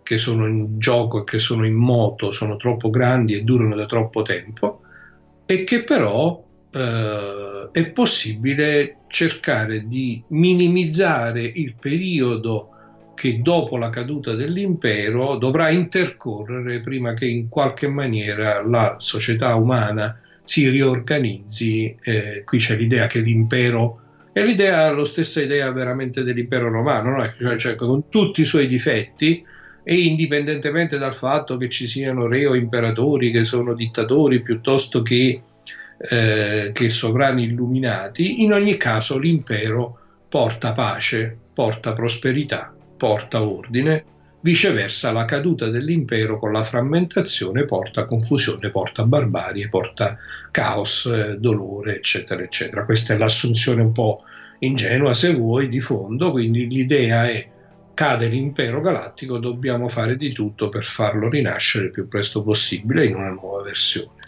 [0.05, 3.87] che sono in gioco e che sono in moto sono troppo grandi e durano da
[3.87, 4.83] troppo tempo
[5.47, 12.69] e che però eh, è possibile cercare di minimizzare il periodo
[13.14, 20.21] che dopo la caduta dell'impero dovrà intercorrere prima che in qualche maniera la società umana
[20.43, 21.97] si riorganizzi.
[22.03, 24.01] Eh, qui c'è l'idea che l'impero
[24.35, 27.57] è l'idea, la stessa idea veramente dell'impero romano, no?
[27.57, 29.45] cioè, con tutti i suoi difetti,
[29.85, 35.42] e indipendentemente dal fatto che ci siano re o imperatori che sono dittatori piuttosto che,
[35.99, 44.05] eh, che sovrani illuminati, in ogni caso l'impero porta pace, porta prosperità, porta ordine,
[44.40, 50.18] viceversa la caduta dell'impero con la frammentazione porta confusione, porta barbarie, porta
[50.51, 52.85] caos, eh, dolore, eccetera, eccetera.
[52.85, 54.23] Questa è l'assunzione un po'
[54.61, 57.53] ingenua, se vuoi, di fondo, quindi l'idea è
[57.94, 63.14] cade l'impero galattico, dobbiamo fare di tutto per farlo rinascere il più presto possibile in
[63.14, 64.22] una nuova versione.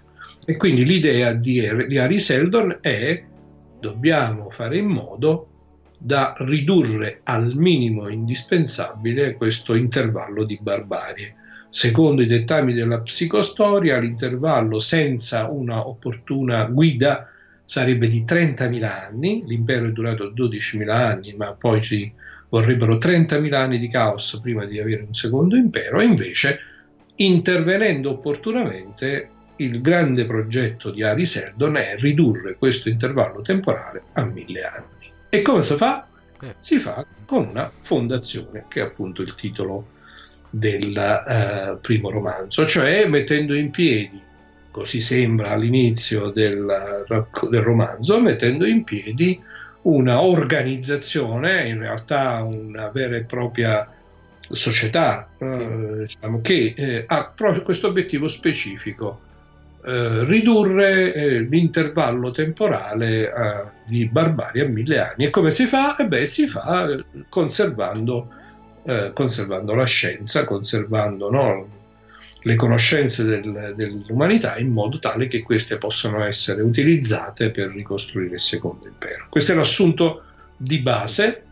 [0.44, 3.24] E quindi l'idea di, di Ari Seldon è
[3.80, 5.48] dobbiamo fare in modo
[5.98, 11.34] da ridurre al minimo indispensabile questo intervallo di barbarie.
[11.68, 17.28] Secondo i dettami della psicostoria, l'intervallo senza una opportuna guida
[17.64, 22.10] sarebbe di 30.000 anni, l'impero è durato 12.000 anni, ma poi si
[22.56, 26.58] vorrebbero 30.000 anni di caos prima di avere un secondo impero, e invece,
[27.16, 34.62] intervenendo opportunamente, il grande progetto di Ari Seldon è ridurre questo intervallo temporale a mille
[34.62, 35.12] anni.
[35.28, 36.06] E come si fa?
[36.40, 36.54] Eh.
[36.58, 39.88] Si fa con una fondazione, che è appunto il titolo
[40.48, 44.22] del uh, primo romanzo, cioè mettendo in piedi,
[44.70, 47.04] così sembra all'inizio del,
[47.50, 49.38] del romanzo, mettendo in piedi
[49.86, 53.88] una organizzazione, in realtà una vera e propria
[54.50, 59.20] società eh, diciamo, che eh, ha proprio questo obiettivo specifico,
[59.84, 63.30] eh, ridurre eh, l'intervallo temporale eh,
[63.86, 65.26] di barbarie a mille anni.
[65.26, 65.94] E come si fa?
[65.96, 66.88] E beh, si fa
[67.28, 68.28] conservando,
[68.84, 71.68] eh, conservando la scienza, conservando no,
[72.46, 78.40] le conoscenze del, dell'umanità in modo tale che queste possano essere utilizzate per ricostruire il
[78.40, 79.26] secondo impero.
[79.28, 80.22] Questo è l'assunto
[80.56, 81.42] di base.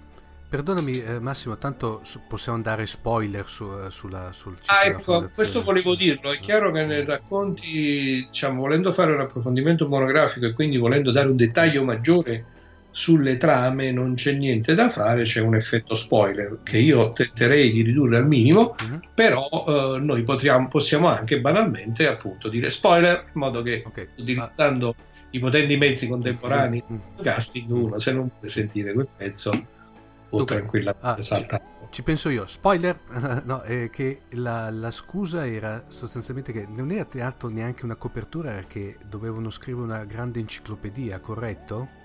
[0.49, 5.97] Perdonami eh, Massimo, tanto possiamo dare spoiler su, eh, sulla, sul Ah, ecco, questo volevo
[5.97, 6.31] dirlo.
[6.31, 11.27] È chiaro che nei racconti, diciamo, volendo fare un approfondimento monografico e quindi volendo dare
[11.27, 12.45] un dettaglio maggiore
[12.95, 17.83] sulle trame non c'è niente da fare, c'è un effetto spoiler che io tenterei di
[17.83, 19.01] ridurre al minimo, uh-huh.
[19.13, 24.11] però eh, noi potriamo, possiamo anche banalmente appunto dire spoiler, in modo che okay.
[24.17, 25.03] utilizzando ah.
[25.31, 27.21] i potenti mezzi contemporanei uh-huh.
[27.21, 29.51] casting uno se non vuole sentire quel pezzo
[30.29, 31.63] può Dunque, tranquillamente ah, saltare.
[31.91, 32.97] Ci penso io, spoiler,
[33.45, 38.53] no, eh, che la, la, scusa era sostanzialmente che non era teatro neanche una copertura,
[38.53, 42.03] era che dovevano scrivere una grande enciclopedia, corretto?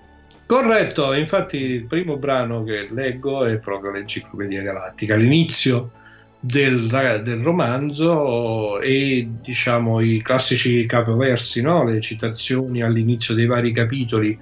[0.50, 5.14] Corretto, infatti il primo brano che leggo è proprio l'Enciclopedia Galattica.
[5.14, 5.92] All'inizio
[6.40, 6.88] del,
[7.22, 11.84] del romanzo e diciamo i classici capoversi, no?
[11.84, 14.36] le citazioni all'inizio dei vari capitoli,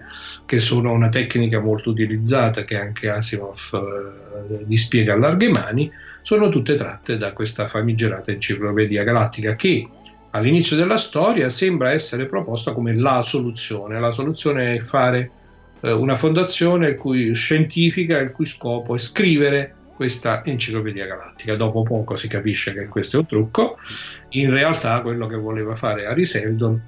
[0.47, 3.71] che sono una tecnica molto utilizzata che anche Asimov
[4.51, 5.93] eh, dispiega a larghe mani,
[6.23, 9.87] sono tutte tratte da questa famigerata enciclopedia galattica che
[10.31, 14.01] all'inizio della storia sembra essere proposta come la soluzione.
[14.01, 15.33] La soluzione è fare
[15.81, 21.57] eh, una fondazione il cui, scientifica il cui scopo è scrivere questa enciclopedia galattica.
[21.57, 23.79] Dopo poco si capisce che questo è un trucco.
[24.31, 26.81] In realtà quello che voleva fare Harry Seldon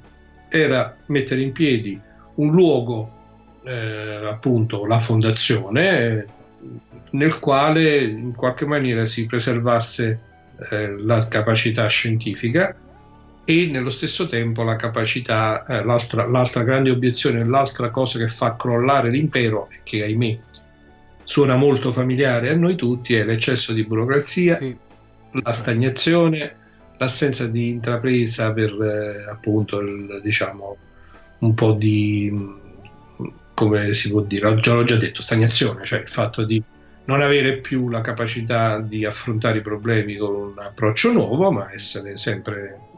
[0.48, 2.00] era mettere in piedi
[2.36, 6.26] un luogo, eh, appunto la fondazione,
[7.10, 10.20] nel quale in qualche maniera si preservasse
[10.70, 12.76] eh, la capacità scientifica
[13.50, 18.54] e nello stesso tempo la capacità, eh, l'altra, l'altra, grande obiezione, l'altra cosa che fa
[18.54, 20.38] crollare l'impero e che ahimè
[21.24, 24.76] suona molto familiare a noi tutti è l'eccesso di burocrazia, sì.
[25.32, 26.54] la stagnazione,
[26.98, 30.76] l'assenza di intrapresa per eh, appunto il, diciamo
[31.38, 32.58] un po' di
[33.54, 36.62] come si può dire, già l'ho già detto, stagnazione, cioè il fatto di
[37.06, 42.16] non avere più la capacità di affrontare i problemi con un approccio nuovo, ma essere
[42.16, 42.89] sempre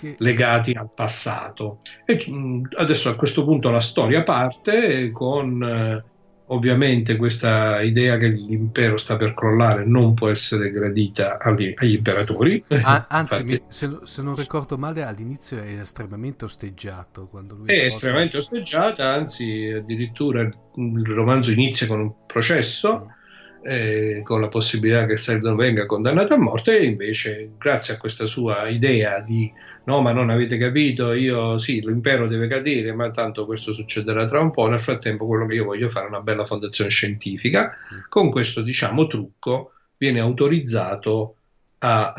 [0.00, 0.14] che...
[0.18, 1.78] legati al passato.
[2.06, 6.04] E mm, adesso a questo punto la storia parte con eh,
[6.46, 12.64] ovviamente questa idea che l'impero sta per crollare non può essere gradita agli, agli imperatori.
[12.82, 17.30] Ah, anzi, Infatti, se, se, non ricordo male, all'inizio è estremamente osteggiato.
[17.66, 23.04] È, è estremamente osteggiata, anzi addirittura il romanzo inizia con un processo.
[23.06, 23.18] Mm
[23.62, 28.26] eh, con la possibilità che Seldon venga condannato a morte e invece grazie a questa
[28.26, 29.52] sua idea di
[29.84, 31.12] no ma non avete capito?
[31.12, 35.46] Io sì l'impero deve cadere ma tanto questo succederà tra un po' nel frattempo quello
[35.46, 37.72] che io voglio fare è una bella fondazione scientifica.
[38.08, 41.36] Con questo diciamo trucco viene autorizzato
[41.78, 42.14] a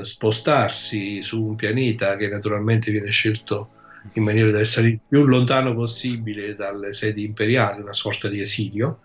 [0.00, 3.68] eh, spostarsi su un pianeta che naturalmente viene scelto
[4.14, 9.02] in maniera da essere il più lontano possibile dalle sedi imperiali, una sorta di esilio,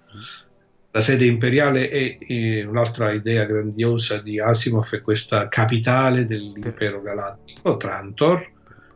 [0.97, 7.77] la sede imperiale è, è un'altra idea grandiosa di Asimov, è questa capitale dell'impero galattico,
[7.77, 8.49] Trantor,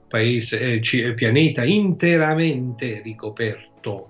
[0.08, 4.10] paese, eh, pianeta interamente ricoperto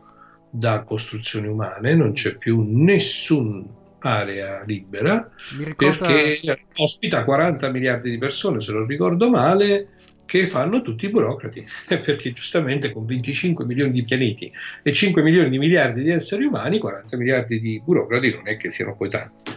[0.50, 3.68] da costruzioni umane, non c'è più nessun
[4.00, 6.06] area libera ricorda...
[6.08, 9.90] perché ospita 40 miliardi di persone, se non ricordo male,
[10.32, 14.50] che fanno tutti i burocrati, perché giustamente con 25 milioni di pianeti
[14.82, 18.72] e 5 milioni di miliardi di esseri umani, 40 miliardi di burocrati non è che
[18.72, 19.52] siano poi tanti.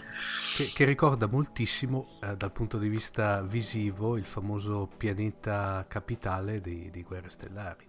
[0.56, 6.90] Che, che ricorda moltissimo eh, dal punto di vista visivo il famoso pianeta capitale di,
[6.90, 7.84] di Guerre Stellari.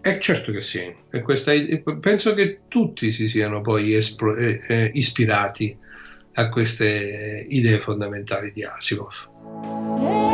[0.00, 0.90] Eh certo che sì,
[1.22, 1.52] questa,
[2.00, 5.76] penso che tutti si siano poi espro, eh, eh, ispirati
[6.32, 10.33] a queste idee fondamentali di Asimov.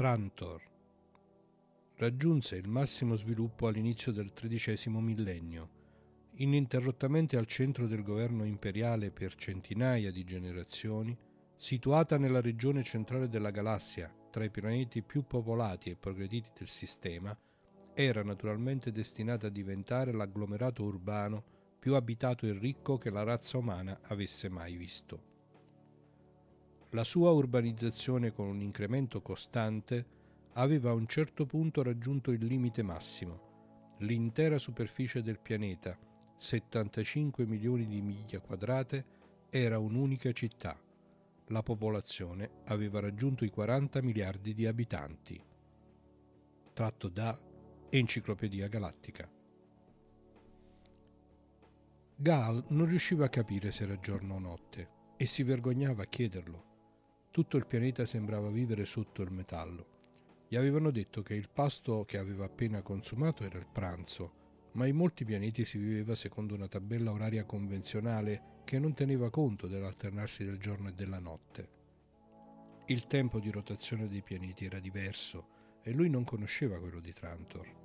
[0.00, 0.62] Trantor
[1.96, 5.68] raggiunse il massimo sviluppo all'inizio del XIII millennio,
[6.36, 11.14] ininterrottamente al centro del governo imperiale per centinaia di generazioni,
[11.54, 17.38] situata nella regione centrale della galassia, tra i pianeti più popolati e progrediti del sistema,
[17.92, 21.44] era naturalmente destinata a diventare l'agglomerato urbano
[21.78, 25.29] più abitato e ricco che la razza umana avesse mai visto.
[26.92, 30.04] La sua urbanizzazione con un incremento costante
[30.54, 33.94] aveva a un certo punto raggiunto il limite massimo.
[33.98, 35.96] L'intera superficie del pianeta,
[36.36, 39.04] 75 milioni di miglia quadrate,
[39.50, 40.76] era un'unica città.
[41.46, 45.40] La popolazione aveva raggiunto i 40 miliardi di abitanti.
[46.72, 47.38] Tratto da
[47.88, 49.30] Enciclopedia Galattica.
[52.16, 56.69] Gal non riusciva a capire se era giorno o notte e si vergognava a chiederlo.
[57.32, 59.98] Tutto il pianeta sembrava vivere sotto il metallo.
[60.48, 64.32] Gli avevano detto che il pasto che aveva appena consumato era il pranzo,
[64.72, 69.68] ma in molti pianeti si viveva secondo una tabella oraria convenzionale che non teneva conto
[69.68, 71.68] dell'alternarsi del giorno e della notte.
[72.86, 77.78] Il tempo di rotazione dei pianeti era diverso e lui non conosceva quello di Trantor.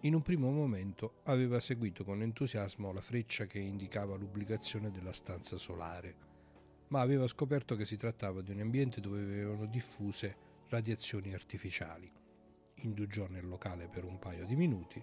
[0.00, 5.58] In un primo momento aveva seguito con entusiasmo la freccia che indicava l'ubblicazione della stanza
[5.58, 6.31] solare,
[6.92, 10.36] ma aveva scoperto che si trattava di un ambiente dove avevano diffuse
[10.68, 12.12] radiazioni artificiali.
[12.82, 15.02] Indugiò nel locale per un paio di minuti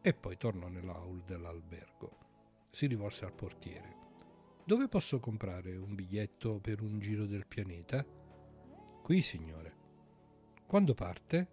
[0.00, 2.16] e poi tornò nell'aul dell'albergo.
[2.70, 3.96] Si rivolse al portiere.
[4.64, 8.02] Dove posso comprare un biglietto per un giro del pianeta?
[9.02, 9.76] Qui, signore.
[10.66, 11.48] Quando parte?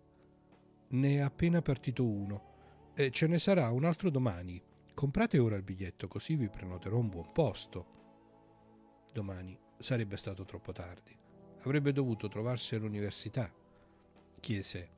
[0.89, 2.93] Ne è appena partito uno.
[2.93, 4.61] E ce ne sarà un altro domani.
[4.93, 7.93] Comprate ora il biglietto, così vi prenoterò un buon posto.
[9.11, 11.15] Domani sarebbe stato troppo tardi.
[11.63, 13.51] Avrebbe dovuto trovarsi all'università.
[14.39, 14.89] Chiese: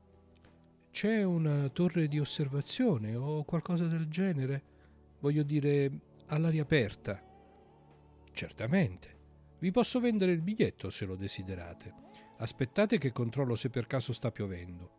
[0.90, 4.62] C'è una torre di osservazione o qualcosa del genere?
[5.20, 5.90] Voglio dire,
[6.26, 7.22] all'aria aperta.
[8.32, 9.16] Certamente.
[9.58, 11.94] Vi posso vendere il biglietto se lo desiderate.
[12.36, 14.96] Aspettate che controllo se per caso sta piovendo.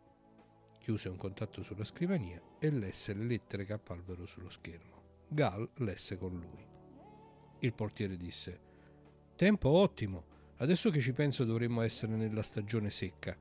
[0.78, 5.02] Chiuse un contatto sulla scrivania e lesse le lettere che apparvero sullo schermo.
[5.28, 6.66] Gal lesse con lui.
[7.60, 8.60] Il portiere disse:
[9.40, 10.24] Tempo ottimo.
[10.58, 13.34] Adesso che ci penso dovremmo essere nella stagione secca.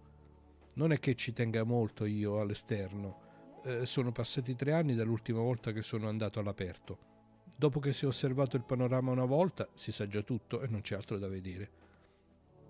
[0.76, 3.60] Non è che ci tenga molto io all'esterno.
[3.66, 7.00] Eh, sono passati tre anni dall'ultima volta che sono andato all'aperto.
[7.54, 10.80] Dopo che si è osservato il panorama una volta, si sa già tutto e non
[10.80, 11.70] c'è altro da vedere.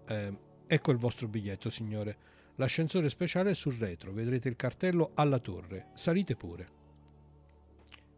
[0.08, 2.18] Eh, ecco il vostro biglietto, signore.
[2.56, 5.90] L'ascensore speciale è sul retro, vedrete il cartello alla torre.
[5.94, 6.70] Salite pure.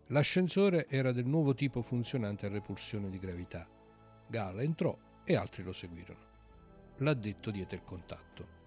[0.08, 3.68] L'ascensore era del nuovo tipo funzionante a repulsione di gravità.
[4.32, 6.30] Gal entrò e altri lo seguirono.
[7.00, 8.60] L'addetto diede il contatto.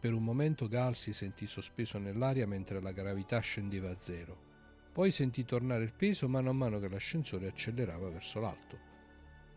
[0.00, 4.44] Per un momento Gal si sentì sospeso nell'aria mentre la gravità scendeva a zero.
[4.92, 8.78] Poi sentì tornare il peso mano a mano che l'ascensore accelerava verso l'alto.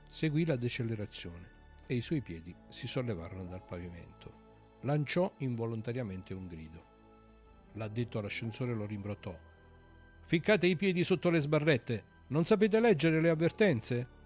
[0.09, 4.47] Seguì la decelerazione e i suoi piedi si sollevarono dal pavimento.
[4.81, 6.83] Lanciò involontariamente un grido.
[7.73, 9.37] L'addetto all'ascensore lo rimbrottò.
[10.25, 12.17] Ficcate i piedi sotto le sbarrette!
[12.27, 14.17] Non sapete leggere le avvertenze?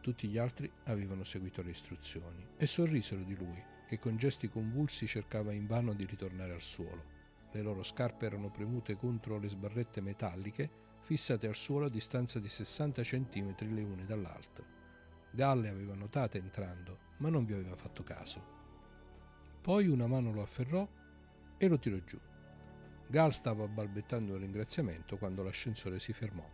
[0.00, 5.06] Tutti gli altri avevano seguito le istruzioni e sorrisero di lui, che con gesti convulsi
[5.06, 7.18] cercava invano di ritornare al suolo.
[7.52, 10.70] Le loro scarpe erano premute contro le sbarrette metalliche,
[11.00, 14.64] fissate al suolo a distanza di 60 cm le une dall'altra.
[15.32, 18.58] Galle aveva notate entrando, ma non vi aveva fatto caso.
[19.60, 20.88] Poi una mano lo afferrò
[21.58, 22.18] e lo tirò giù.
[23.06, 26.48] Gal stava balbettando un ringraziamento quando l'ascensore si fermò.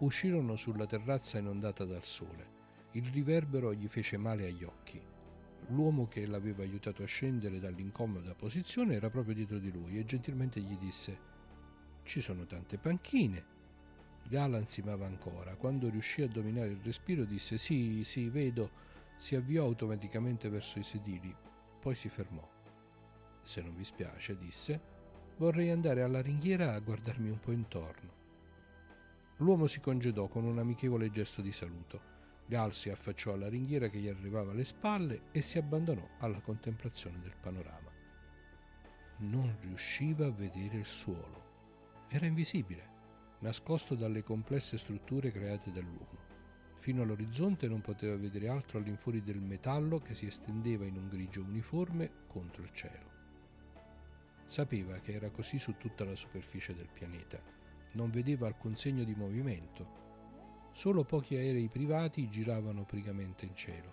[0.00, 2.56] Uscirono sulla terrazza inondata dal sole.
[2.92, 5.02] Il riverbero gli fece male agli occhi.
[5.70, 10.60] L'uomo che l'aveva aiutato a scendere dall'incomoda posizione era proprio dietro di lui e gentilmente
[10.60, 11.18] gli disse
[12.04, 13.44] Ci sono tante panchine.
[14.28, 15.56] Gal ansimava ancora.
[15.56, 18.70] Quando riuscì a dominare il respiro disse Sì, sì, vedo.
[19.16, 21.34] Si avviò automaticamente verso i sedili.
[21.80, 22.48] Poi si fermò.
[23.42, 24.80] Se non vi spiace, disse,
[25.38, 28.17] vorrei andare alla ringhiera a guardarmi un po' intorno.
[29.38, 32.16] L'uomo si congedò con un amichevole gesto di saluto.
[32.46, 37.20] Gal si affacciò alla ringhiera che gli arrivava alle spalle e si abbandonò alla contemplazione
[37.20, 37.88] del panorama.
[39.18, 41.44] Non riusciva a vedere il suolo.
[42.08, 42.88] Era invisibile,
[43.40, 46.26] nascosto dalle complesse strutture create dall'uomo.
[46.78, 51.42] Fino all'orizzonte non poteva vedere altro all'infuori del metallo che si estendeva in un grigio
[51.42, 53.06] uniforme contro il cielo.
[54.46, 57.57] Sapeva che era così su tutta la superficie del pianeta.
[57.92, 59.96] Non vedeva alcun segno di movimento.
[60.72, 63.92] Solo pochi aerei privati giravano prigamente in cielo.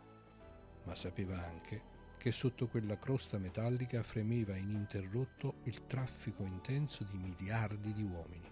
[0.84, 7.94] Ma sapeva anche che sotto quella crosta metallica fremeva ininterrotto il traffico intenso di miliardi
[7.94, 8.52] di uomini.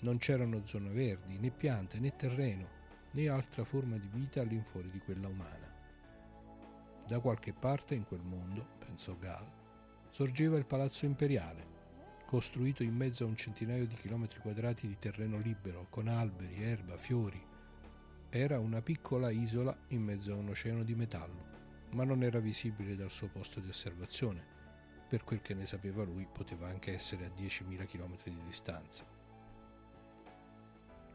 [0.00, 2.68] Non c'erano zone verdi, né piante, né terreno,
[3.12, 5.72] né altra forma di vita all'infuori di quella umana.
[7.06, 9.46] Da qualche parte in quel mondo, pensò Gal,
[10.10, 11.75] sorgeva il palazzo imperiale,
[12.26, 16.96] costruito in mezzo a un centinaio di chilometri quadrati di terreno libero, con alberi, erba,
[16.96, 17.40] fiori.
[18.28, 21.54] Era una piccola isola in mezzo a un oceano di metallo,
[21.92, 24.54] ma non era visibile dal suo posto di osservazione.
[25.08, 29.04] Per quel che ne sapeva lui, poteva anche essere a 10.000 km di distanza.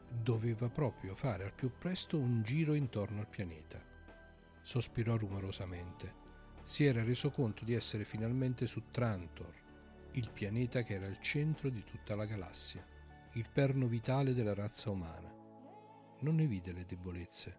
[0.07, 3.83] Doveva proprio fare al più presto un giro intorno al pianeta.
[4.61, 6.19] Sospirò rumorosamente.
[6.63, 9.60] Si era reso conto di essere finalmente su Trantor,
[10.13, 12.85] il pianeta che era il centro di tutta la galassia,
[13.33, 15.33] il perno vitale della razza umana.
[16.19, 17.57] Non ne vide le debolezze,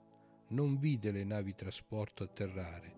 [0.48, 2.94] non vide le navi trasporto atterrare,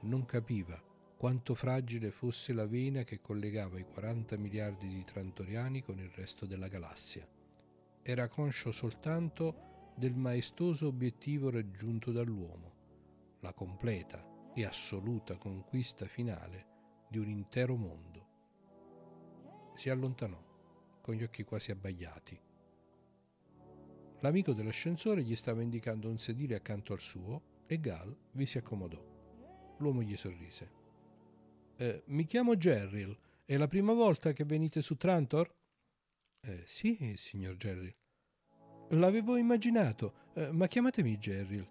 [0.00, 0.80] non capiva
[1.16, 6.46] quanto fragile fosse la vena che collegava i 40 miliardi di trantoriani con il resto
[6.46, 7.26] della galassia.
[8.02, 12.72] Era conscio soltanto del maestoso obiettivo raggiunto dall'uomo,
[13.40, 16.66] la completa e assoluta conquista finale
[17.08, 18.27] di un intero mondo.
[19.78, 20.36] Si allontanò,
[21.00, 22.36] con gli occhi quasi abbagliati.
[24.18, 29.00] L'amico dell'ascensore gli stava indicando un sedile accanto al suo e Gal vi si accomodò.
[29.78, 30.70] L'uomo gli sorrise.
[31.76, 33.16] Eh, mi chiamo Gerril.
[33.44, 35.48] È la prima volta che venite su Trantor?
[36.40, 37.94] Eh, sì, signor Gerril.
[38.88, 41.68] L'avevo immaginato, eh, ma chiamatemi Gerril.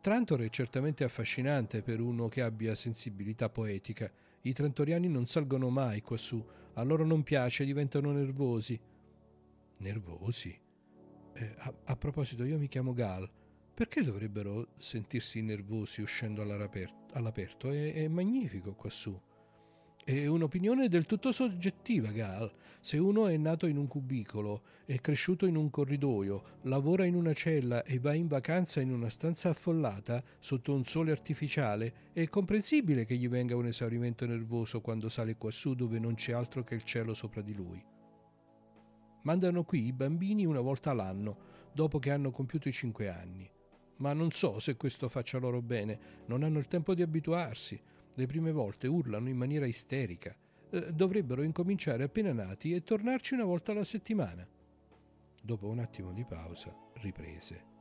[0.00, 4.10] Trantor è certamente affascinante per uno che abbia sensibilità poetica.
[4.40, 6.44] I trantoriani non salgono mai quassù,
[6.78, 8.80] a loro non piace, diventano nervosi.
[9.78, 10.56] Nervosi?
[11.34, 13.28] Eh, a, a, proposito, io mi chiamo Gal.
[13.74, 17.70] Perché dovrebbero sentirsi nervosi uscendo all'aperto?
[17.70, 19.20] È, è magnifico quassù.
[20.08, 22.50] È un'opinione del tutto soggettiva, Gal.
[22.80, 27.34] Se uno è nato in un cubicolo, è cresciuto in un corridoio, lavora in una
[27.34, 33.04] cella e va in vacanza in una stanza affollata sotto un sole artificiale, è comprensibile
[33.04, 36.84] che gli venga un esaurimento nervoso quando sale quassù dove non c'è altro che il
[36.84, 37.84] cielo sopra di lui.
[39.24, 41.36] Mandano qui i bambini una volta l'anno,
[41.74, 43.46] dopo che hanno compiuto i cinque anni.
[43.96, 45.98] Ma non so se questo faccia loro bene,
[46.28, 47.78] non hanno il tempo di abituarsi.
[48.14, 50.36] Le prime volte urlano in maniera isterica.
[50.70, 54.46] Eh, dovrebbero incominciare appena nati e tornarci una volta alla settimana.
[55.40, 57.76] Dopo un attimo di pausa, riprese.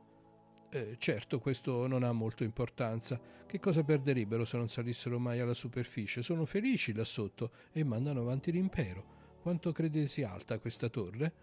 [0.69, 3.19] Eh, certo, questo non ha molto importanza.
[3.45, 6.21] Che cosa perderebbero se non salissero mai alla superficie?
[6.21, 9.15] Sono felici là sotto e mandano avanti l'impero.
[9.41, 11.33] Quanto crede sia alta questa torre?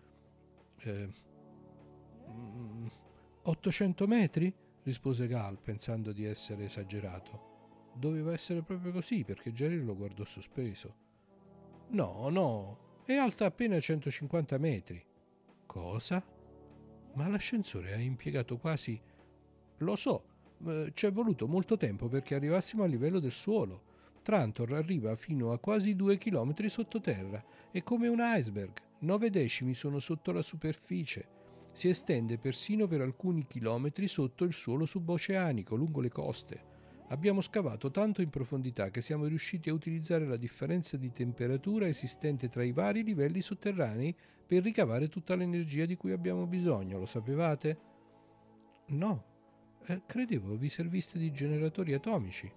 [0.78, 1.08] Eh,
[3.42, 4.54] 800 metri?
[4.82, 7.53] rispose Gal, pensando di essere esagerato.
[7.94, 10.94] Doveva essere proprio così, perché Jerry lo guardò sospeso.
[11.88, 15.04] No, no, è alta appena 150 metri.
[15.66, 16.24] Cosa?
[17.14, 19.00] Ma l'ascensore ha impiegato quasi...
[19.78, 20.24] Lo so,
[20.66, 23.92] eh, ci è voluto molto tempo perché arrivassimo al livello del suolo.
[24.22, 27.44] Trantor arriva fino a quasi due chilometri sottoterra.
[27.70, 28.72] È come un iceberg.
[29.00, 31.28] Nove decimi sono sotto la superficie.
[31.72, 36.72] Si estende persino per alcuni chilometri sotto il suolo suboceanico, lungo le coste.
[37.14, 42.48] Abbiamo scavato tanto in profondità che siamo riusciti a utilizzare la differenza di temperatura esistente
[42.48, 44.12] tra i vari livelli sotterranei
[44.44, 47.78] per ricavare tutta l'energia di cui abbiamo bisogno, lo sapevate?
[48.86, 49.24] No,
[49.86, 52.52] eh, credevo vi serviste di generatori atomici.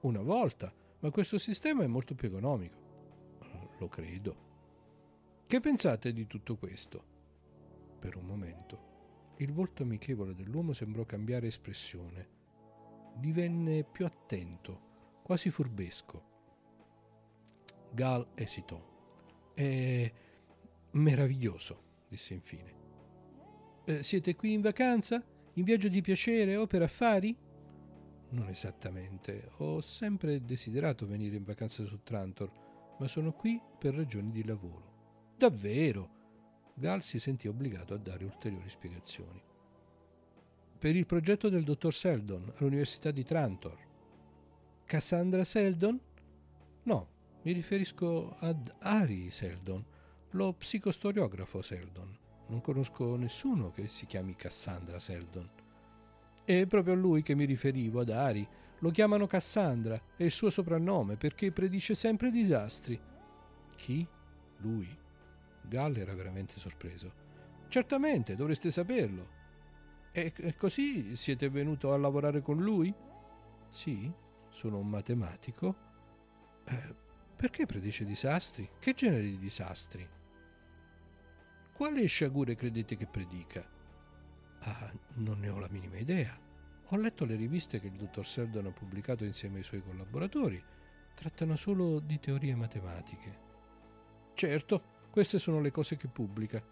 [0.00, 2.76] Una volta, ma questo sistema è molto più economico.
[3.78, 4.48] Lo credo.
[5.46, 7.02] Che pensate di tutto questo?
[7.98, 12.39] Per un momento, il volto amichevole dell'uomo sembrò cambiare espressione.
[13.20, 14.80] Divenne più attento,
[15.22, 16.22] quasi furbesco.
[17.92, 18.82] Gal esitò.
[19.52, 20.12] È
[20.92, 22.74] meraviglioso, disse infine.
[23.84, 25.22] "Eh, siete qui in vacanza?
[25.54, 27.36] In viaggio di piacere o per affari?
[28.30, 29.50] Non esattamente.
[29.58, 32.50] Ho sempre desiderato venire in vacanza su Trantor,
[32.98, 35.34] ma sono qui per ragioni di lavoro.
[35.36, 36.18] Davvero?
[36.74, 39.42] Gal si sentì obbligato a dare ulteriori spiegazioni.
[40.80, 43.76] Per il progetto del dottor Seldon all'Università di Trantor.
[44.86, 46.00] Cassandra Seldon?
[46.84, 47.08] No,
[47.42, 49.84] mi riferisco ad Ari Seldon,
[50.30, 52.16] lo psicostoriografo Seldon.
[52.46, 55.50] Non conosco nessuno che si chiami Cassandra Seldon.
[56.42, 58.48] È proprio a lui che mi riferivo, ad Ari.
[58.78, 62.98] Lo chiamano Cassandra, è il suo soprannome, perché predice sempre disastri.
[63.76, 64.06] Chi?
[64.60, 64.88] Lui?
[65.60, 67.12] Gall era veramente sorpreso.
[67.68, 69.39] Certamente, dovreste saperlo.
[70.12, 72.92] E, così siete venuto a lavorare con lui?
[73.68, 74.10] Sì,
[74.48, 75.76] sono un matematico.
[76.64, 76.94] Eh,
[77.36, 78.68] perché predice disastri?
[78.78, 80.08] Che genere di disastri?
[81.72, 83.66] Quale sciagure credete che predica?
[84.58, 86.38] Ah, non ne ho la minima idea.
[86.88, 90.62] Ho letto le riviste che il dottor Seldon ha pubblicato insieme ai suoi collaboratori.
[91.14, 93.38] Trattano solo di teorie matematiche.
[94.34, 96.62] Certo, queste sono le cose che pubblica.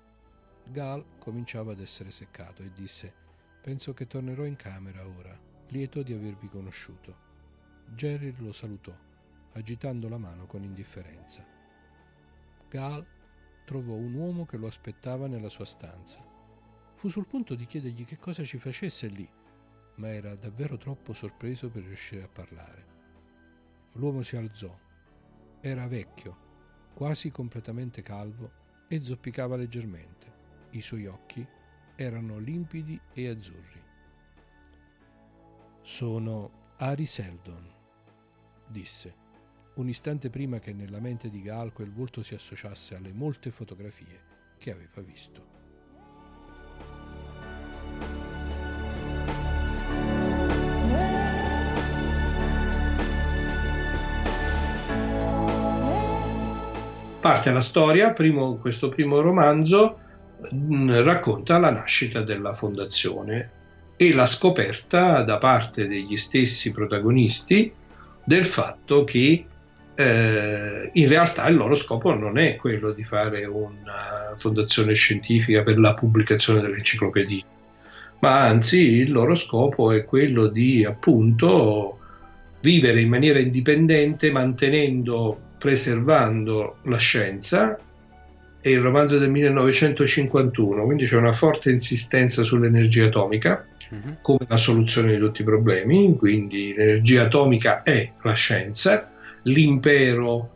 [0.66, 3.26] Gal cominciava ad essere seccato e disse:
[3.68, 5.38] Penso che tornerò in camera ora,
[5.68, 7.14] lieto di avervi conosciuto.
[7.88, 8.96] Jerry lo salutò,
[9.52, 11.44] agitando la mano con indifferenza.
[12.70, 13.06] Gal
[13.66, 16.18] trovò un uomo che lo aspettava nella sua stanza.
[16.94, 19.28] Fu sul punto di chiedergli che cosa ci facesse lì,
[19.96, 22.86] ma era davvero troppo sorpreso per riuscire a parlare.
[23.92, 24.74] L'uomo si alzò.
[25.60, 26.36] Era vecchio,
[26.94, 28.50] quasi completamente calvo
[28.88, 30.32] e zoppicava leggermente.
[30.70, 31.46] I suoi occhi
[32.00, 33.82] erano limpidi e azzurri.
[35.80, 37.68] Sono Ari Seldon,
[38.68, 39.14] disse,
[39.74, 44.20] un istante prima che nella mente di Gal quel volto si associasse alle molte fotografie
[44.58, 45.56] che aveva visto.
[57.20, 60.06] Parte la storia, primo- questo primo romanzo
[60.50, 63.50] mh, racconta la nascita della fondazione
[63.96, 67.72] e la scoperta da parte degli stessi protagonisti
[68.24, 69.44] del fatto che
[69.94, 75.78] eh, in realtà il loro scopo non è quello di fare una fondazione scientifica per
[75.80, 77.42] la pubblicazione delle enciclopedie,
[78.20, 81.98] ma anzi il loro scopo è quello di appunto
[82.60, 87.76] vivere in maniera indipendente mantenendo, preservando la scienza
[88.68, 93.66] è il romanzo del 1951, quindi c'è una forte insistenza sull'energia atomica
[94.20, 99.10] come la soluzione di tutti i problemi, quindi l'energia atomica è la scienza,
[99.42, 100.50] l'impero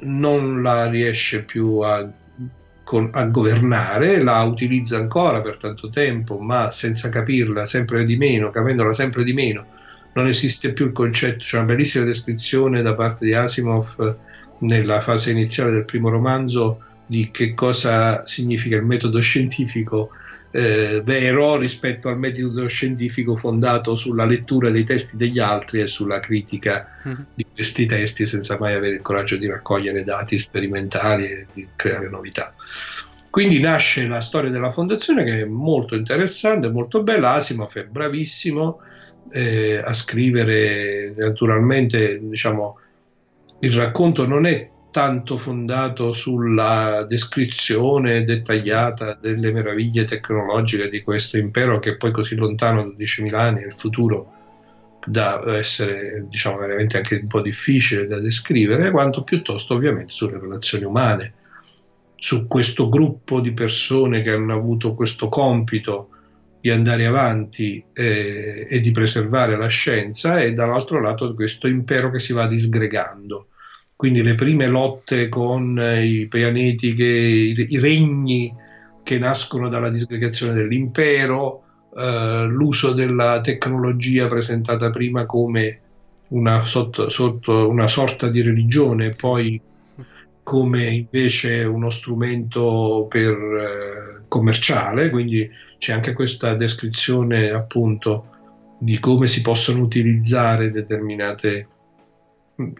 [0.00, 7.08] non la riesce più a, a governare, la utilizza ancora per tanto tempo, ma senza
[7.08, 9.64] capirla sempre di meno, capendola sempre di meno,
[10.14, 14.16] non esiste più il concetto, c'è una bellissima descrizione da parte di Asimov
[14.58, 16.80] nella fase iniziale del primo romanzo
[17.12, 20.12] di che cosa significa il metodo scientifico
[20.50, 26.20] eh, vero rispetto al metodo scientifico fondato sulla lettura dei testi degli altri e sulla
[26.20, 26.88] critica
[27.34, 32.08] di questi testi senza mai avere il coraggio di raccogliere dati sperimentali e di creare
[32.08, 32.54] novità.
[33.28, 37.32] Quindi nasce la storia della fondazione che è molto interessante, molto bella.
[37.32, 38.80] Asimov è bravissimo
[39.30, 42.78] eh, a scrivere, naturalmente, diciamo,
[43.60, 51.78] il racconto non è tanto fondato sulla descrizione dettagliata delle meraviglie tecnologiche di questo impero
[51.78, 54.32] che poi così lontano da 12.000 anni nel futuro
[55.04, 60.84] da essere diciamo veramente anche un po' difficile da descrivere, quanto piuttosto ovviamente sulle relazioni
[60.84, 61.34] umane,
[62.14, 66.10] su questo gruppo di persone che hanno avuto questo compito
[66.60, 72.20] di andare avanti eh, e di preservare la scienza e dall'altro lato questo impero che
[72.20, 73.48] si va disgregando.
[74.02, 78.52] Quindi le prime lotte con eh, i pianeti, che, i, regni
[79.04, 81.62] che nascono dalla disgregazione dell'impero,
[81.96, 85.80] eh, l'uso della tecnologia presentata prima come
[86.30, 89.60] una, sotto, sotto una sorta di religione, poi
[90.42, 95.48] come invece uno strumento per, eh, commerciale, quindi
[95.78, 98.26] c'è anche questa descrizione appunto
[98.80, 101.68] di come si possono utilizzare determinate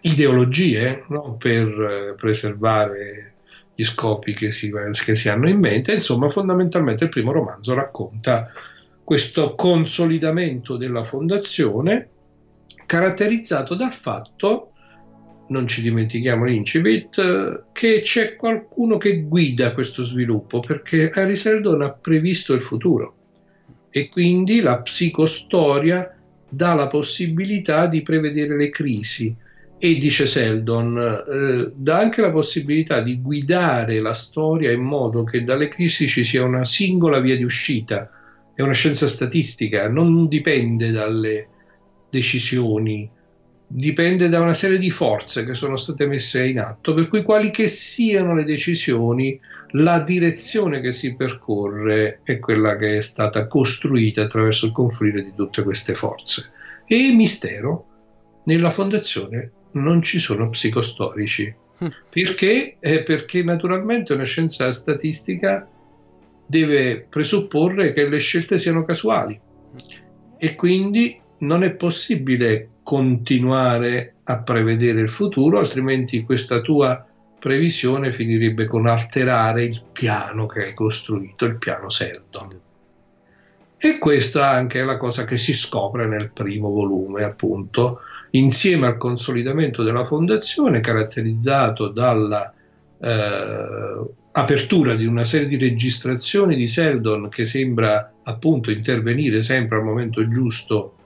[0.02, 1.36] ideologie no?
[1.36, 3.34] per eh, preservare
[3.74, 4.72] gli scopi che si,
[5.04, 5.94] che si hanno in mente.
[5.94, 8.48] Insomma, fondamentalmente il primo romanzo racconta
[9.04, 12.08] questo consolidamento della fondazione
[12.86, 14.72] caratterizzato dal fatto
[15.48, 21.90] non ci dimentichiamo l'incipit, che c'è qualcuno che guida questo sviluppo, perché Harry Seldon ha
[21.90, 23.16] previsto il futuro
[23.90, 26.16] e quindi la psicostoria
[26.48, 29.34] dà la possibilità di prevedere le crisi
[29.84, 35.42] e dice Seldon, eh, dà anche la possibilità di guidare la storia in modo che
[35.42, 38.08] dalle crisi ci sia una singola via di uscita,
[38.54, 41.48] è una scienza statistica, non dipende dalle
[42.08, 43.10] decisioni
[43.66, 47.50] dipende da una serie di forze che sono state messe in atto, per cui quali
[47.50, 54.22] che siano le decisioni, la direzione che si percorre è quella che è stata costruita
[54.22, 56.52] attraverso il confluire di tutte queste forze.
[56.86, 57.86] E mistero,
[58.44, 61.54] nella fondazione non ci sono psicostorici.
[62.08, 62.76] Perché?
[62.78, 65.68] Eh, perché naturalmente una scienza statistica
[66.46, 69.40] deve presupporre che le scelte siano casuali
[70.36, 77.04] e quindi non è possibile continuare a prevedere il futuro, altrimenti questa tua
[77.38, 82.60] previsione finirebbe con alterare il piano che hai costruito, il piano Seldon.
[83.76, 88.00] E questa anche è la cosa che si scopre nel primo volume, appunto,
[88.32, 92.52] insieme al consolidamento della fondazione, caratterizzato dalla
[93.00, 99.84] eh, apertura di una serie di registrazioni di Seldon che sembra appunto intervenire sempre al
[99.84, 100.96] momento giusto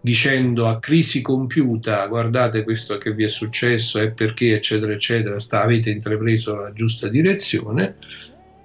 [0.00, 5.62] dicendo a crisi compiuta guardate questo che vi è successo e perché eccetera eccetera sta,
[5.62, 7.96] avete intrapreso la giusta direzione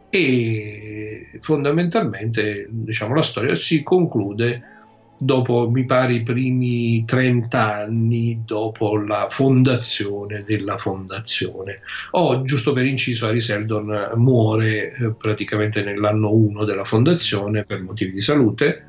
[0.09, 4.78] e fondamentalmente diciamo la storia si conclude
[5.19, 12.85] dopo mi pare i primi 30 anni dopo la fondazione della fondazione oh, giusto per
[12.85, 18.85] inciso Harry Seldon muore eh, praticamente nell'anno 1 della fondazione per motivi di salute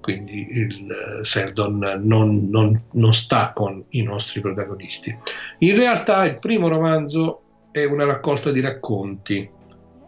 [0.00, 0.86] quindi il
[1.22, 5.12] Seldon non, non, non, sta con i nostri protagonisti.
[5.58, 9.50] In realtà il primo romanzo è una raccolta di racconti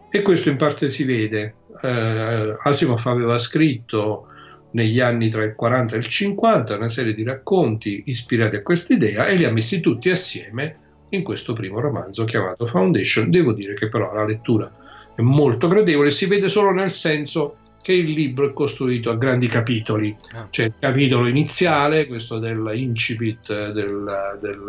[0.09, 1.55] e questo in parte si vede.
[1.81, 4.28] Eh, Asimov aveva scritto
[4.71, 8.93] negli anni tra il 40 e il 50 una serie di racconti ispirati a questa
[8.93, 13.29] idea e li ha messi tutti assieme in questo primo romanzo chiamato Foundation.
[13.29, 14.71] Devo dire che però la lettura
[15.15, 19.47] è molto gradevole, si vede solo nel senso che il libro è costruito a grandi
[19.47, 20.15] capitoli.
[20.33, 20.47] Ah.
[20.49, 24.63] C'è il capitolo iniziale, questo dell'incipit del, del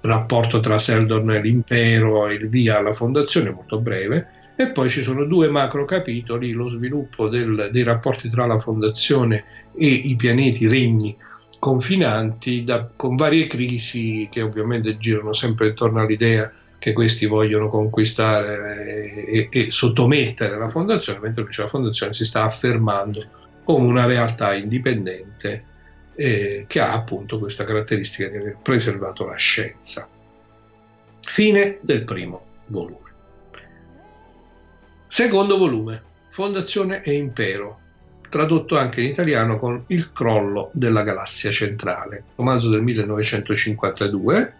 [0.00, 5.02] rapporto tra Seldon e l'impero e il via alla fondazione, molto breve, e poi ci
[5.02, 10.66] sono due macro capitoli, lo sviluppo del, dei rapporti tra la fondazione e i pianeti
[10.66, 11.16] regni
[11.60, 19.24] confinanti, da, con varie crisi che ovviamente girano sempre intorno all'idea che questi vogliono conquistare
[19.26, 23.24] e, e, sottomettere la fondazione, mentre invece la fondazione si sta affermando
[23.62, 25.64] come una realtà indipendente
[26.16, 30.08] eh, che ha appunto questa caratteristica di aver preservato la scienza.
[31.20, 33.07] Fine del primo volume.
[35.08, 37.80] Secondo volume, Fondazione e Impero,
[38.28, 44.52] tradotto anche in italiano con Il crollo della galassia centrale, romanzo del 1952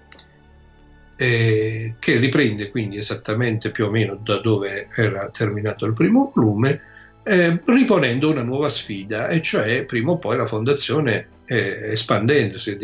[1.20, 6.80] eh, che riprende quindi esattamente più o meno da dove era terminato il primo volume,
[7.24, 12.78] eh, riponendo una nuova sfida, e cioè prima o poi la fondazione, eh, espandendosi,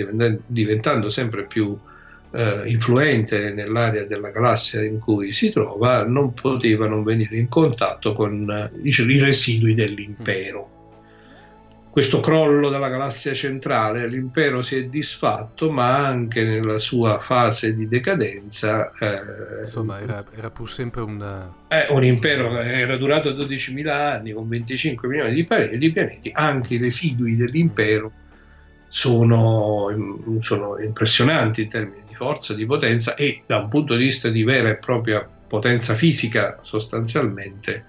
[0.47, 1.79] diventando, sempre più
[2.35, 8.12] eh, influente nell'area della galassia in cui si trova, non poteva non venire in contatto
[8.12, 10.74] con i, i residui dell'impero
[11.95, 17.87] questo crollo della galassia centrale, l'impero si è disfatto, ma anche nella sua fase di
[17.87, 18.91] decadenza.
[18.99, 21.22] eh, Insomma, era, era pur sempre un...
[21.68, 26.32] eh, un impero che era durato 12.000 anni con 25 milioni di, pare- di pianeti,
[26.32, 28.11] anche i residui dell'impero
[28.89, 29.87] sono,
[30.41, 34.45] sono impressionanti in termini di forza, di potenza e da un punto di vista di
[34.45, 37.85] vera e propria potenza fisica sostanzialmente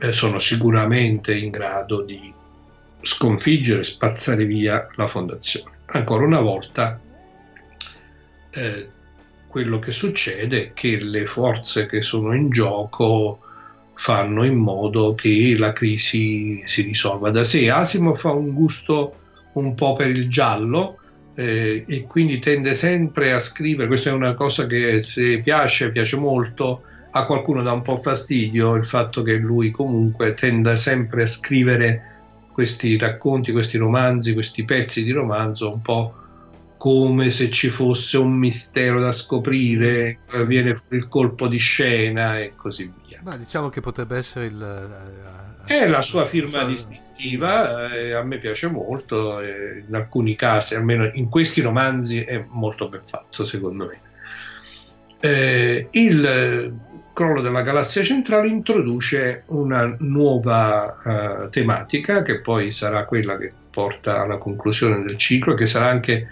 [0.00, 2.32] eh, sono sicuramente in grado di
[3.02, 5.70] sconfiggere, spazzare via la fondazione.
[5.86, 6.98] Ancora una volta
[8.50, 8.88] eh,
[9.46, 13.40] quello che succede è che le forze che sono in gioco
[13.94, 17.70] fanno in modo che la crisi si risolva da sé.
[17.70, 19.16] Asimov ha un gusto
[19.52, 20.96] un po' per il giallo
[21.34, 26.16] eh, e quindi tende sempre a scrivere, questa è una cosa che se piace, piace
[26.16, 31.26] molto, a qualcuno dà un po' fastidio il fatto che lui comunque tenda sempre a
[31.26, 32.02] scrivere
[32.52, 36.14] questi racconti, questi romanzi, questi pezzi di romanzo un po'
[36.82, 42.92] come se ci fosse un mistero da scoprire, viene il colpo di scena e così
[43.06, 43.20] via.
[43.22, 44.60] Ma diciamo che potrebbe essere il...
[45.64, 50.34] eh, È la sua firma sua- distintiva, eh, a me piace molto, eh, in alcuni
[50.34, 54.00] casi, almeno in questi romanzi, è molto ben fatto secondo me.
[55.20, 56.72] Eh, il eh,
[57.12, 64.22] crollo della galassia centrale introduce una nuova eh, tematica che poi sarà quella che porta
[64.22, 66.26] alla conclusione del ciclo, che sarà anche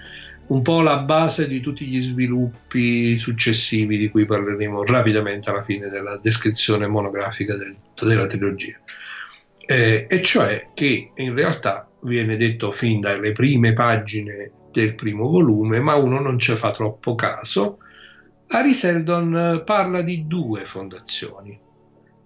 [0.50, 5.88] un po' la base di tutti gli sviluppi successivi di cui parleremo rapidamente alla fine
[5.88, 8.78] della descrizione monografica del- della trilogia.
[9.64, 15.78] Eh, e cioè che in realtà viene detto fin dalle prime pagine del primo volume,
[15.78, 17.78] ma uno non ci fa troppo caso.
[18.48, 21.58] Ari Seldon parla di due fondazioni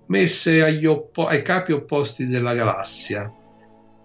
[0.07, 3.31] messe oppo- ai capi opposti della galassia.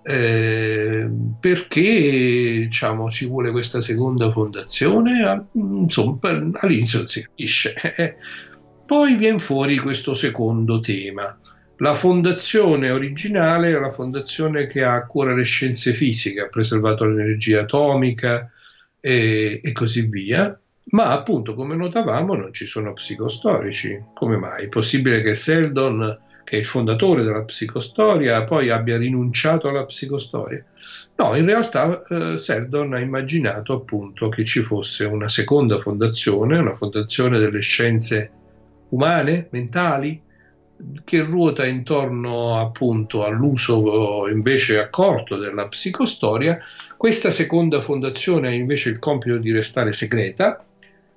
[0.02, 5.24] Eh, perché diciamo, ci vuole questa seconda fondazione?
[5.26, 6.18] Ah, Insomma,
[6.54, 7.74] all'inizio si capisce.
[7.95, 8.16] Eh,
[8.86, 11.38] Poi viene fuori questo secondo tema.
[11.78, 17.06] La fondazione originale è la fondazione che ha a cuore le scienze fisiche, ha preservato
[17.06, 18.52] l'energia atomica
[19.00, 20.60] e, e così via,
[20.91, 23.97] ma appunto come notavamo non ci sono psicostorici.
[24.14, 24.66] Come mai?
[24.66, 26.20] È possibile che Seldon,
[26.50, 30.66] che è il fondatore della psicostoria, poi abbia rinunciato alla psicostoria?
[31.18, 36.74] No, in realtà eh, Seldon ha immaginato appunto che ci fosse una seconda fondazione, una
[36.74, 38.32] fondazione delle scienze
[38.89, 40.20] umane, mentali,
[41.04, 46.58] che ruota intorno appunto all'uso invece accorto della psicostoria.
[46.97, 50.66] Questa seconda fondazione ha invece il compito di restare segreta,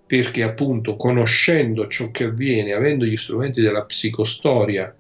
[0.04, 4.94] perché appunto conoscendo ciò che avviene, avendo gli strumenti della psicostoria,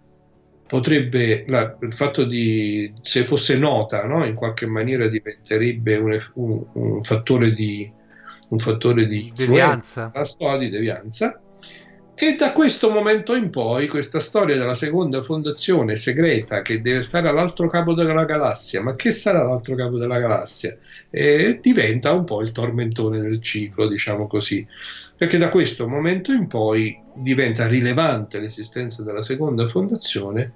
[0.72, 6.64] potrebbe, la- il fatto di, se fosse nota, no, in qualche maniera diventerebbe un, un-
[6.72, 7.90] un fattore di,
[8.48, 10.10] un fattore di Devianza.
[10.14, 11.38] la storia di devianza.
[12.14, 17.28] E da questo momento in poi, questa storia della seconda fondazione segreta che deve stare
[17.28, 20.76] all'altro capo della galassia, ma che sarà l'altro capo della galassia?
[21.10, 24.66] Eh, diventa un po' il tormentone del ciclo, diciamo così,
[25.16, 30.52] perché da questo momento in poi diventa rilevante l'esistenza della seconda fondazione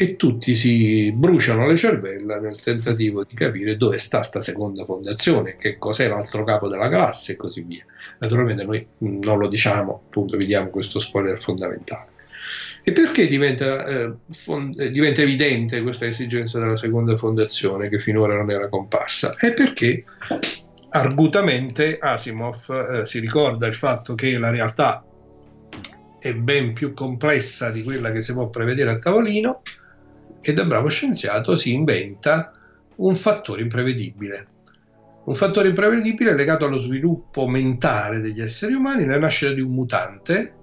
[0.00, 5.56] e tutti si bruciano le cervella nel tentativo di capire dove sta sta seconda fondazione,
[5.56, 7.84] che cos'è l'altro capo della galassia e così via.
[8.20, 12.10] Naturalmente noi non lo diciamo, appunto vi diamo questo spoiler fondamentale.
[12.84, 14.12] E perché diventa, eh,
[14.44, 19.34] fon- eh, diventa evidente questa esigenza della seconda fondazione che finora non era comparsa?
[19.34, 20.04] È perché
[20.90, 25.04] argutamente Asimov eh, si ricorda il fatto che la realtà
[26.20, 29.62] è ben più complessa di quella che si può prevedere a tavolino
[30.40, 32.52] e da bravo scienziato si inventa
[32.96, 34.46] un fattore imprevedibile.
[35.24, 40.54] Un fattore imprevedibile legato allo sviluppo mentale degli esseri umani, la nascita di un mutante,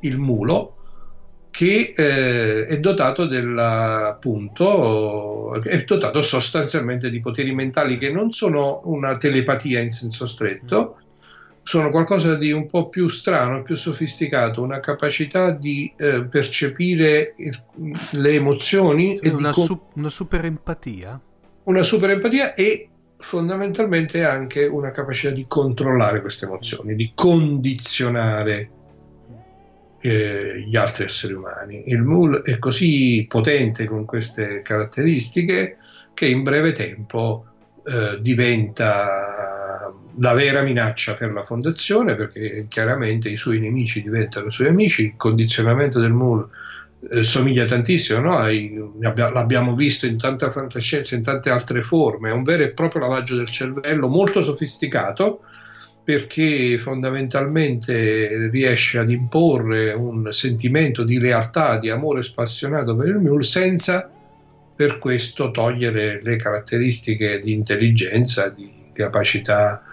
[0.00, 0.76] il mulo,
[1.50, 8.80] che eh, è dotato della, appunto, è dotato sostanzialmente di poteri mentali che non sono
[8.84, 10.96] una telepatia in senso stretto,
[11.62, 17.62] sono qualcosa di un po' più strano, più sofisticato, una capacità di eh, percepire il-
[18.12, 21.20] le emozioni Sì, e una, com- su- una super empatia.
[21.64, 22.88] una super empatia e
[23.18, 28.70] fondamentalmente anche una capacità di controllare queste emozioni, di condizionare
[30.02, 31.82] eh, gli altri esseri umani.
[31.86, 35.76] Il Mul è così potente con queste caratteristiche
[36.14, 37.44] che in breve tempo
[37.84, 39.59] eh, diventa
[40.20, 45.14] la vera minaccia per la fondazione perché chiaramente i suoi nemici diventano suoi amici, il
[45.16, 46.46] condizionamento del Mul
[47.10, 48.36] eh, somiglia tantissimo, no?
[48.36, 52.72] Ai- abbia- l'abbiamo visto in tanta fantascienza, in tante altre forme, è un vero e
[52.72, 55.40] proprio lavaggio del cervello molto sofisticato
[56.02, 63.44] perché fondamentalmente riesce ad imporre un sentimento di lealtà, di amore spassionato per il Mule
[63.44, 64.10] senza
[64.74, 69.84] per questo togliere le caratteristiche di intelligenza, di capacità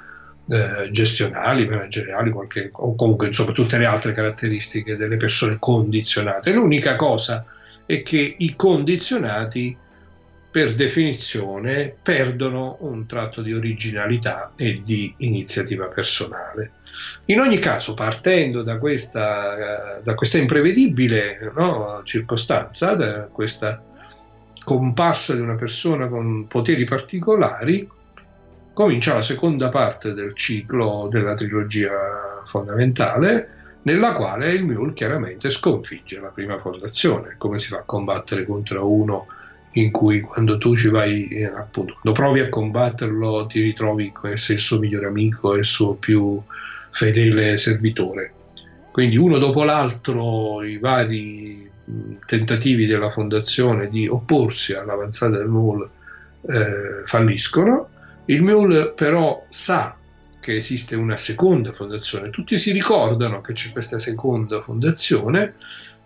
[0.49, 6.51] eh, gestionali, manageriali, qualche- o comunque insomma tutte le altre caratteristiche delle persone condizionate.
[6.51, 7.45] L'unica cosa
[7.85, 9.75] è che i condizionati
[10.49, 16.71] per definizione perdono un tratto di originalità e di iniziativa personale.
[17.25, 23.83] In ogni caso, partendo da questa, eh, da questa imprevedibile no, circostanza, da questa
[24.63, 27.87] comparsa di una persona con poteri particolari,
[28.77, 33.49] comincia la seconda parte del ciclo della trilogia fondamentale,
[33.81, 37.33] nella quale il Mule chiaramente sconfigge la prima fondazione.
[37.39, 39.25] Come si fa a combattere contro uno
[39.71, 44.37] in cui quando tu ci vai, eh, appunto, quando provi a combatterlo ti ritrovi come
[44.37, 46.39] se il suo migliore amico e il suo più
[46.91, 48.31] fedele servitore.
[48.91, 51.67] Quindi uno dopo l'altro i vari
[52.27, 55.89] tentativi della fondazione di opporsi all'avanzata del Mule
[56.43, 57.95] eh, falliscono.
[58.27, 59.95] Il Mule però sa
[60.39, 65.55] che esiste una seconda fondazione, tutti si ricordano che c'è questa seconda fondazione,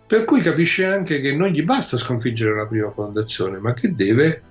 [0.06, 4.42] per cui capisce anche che non gli basta sconfiggere la prima fondazione, ma che deve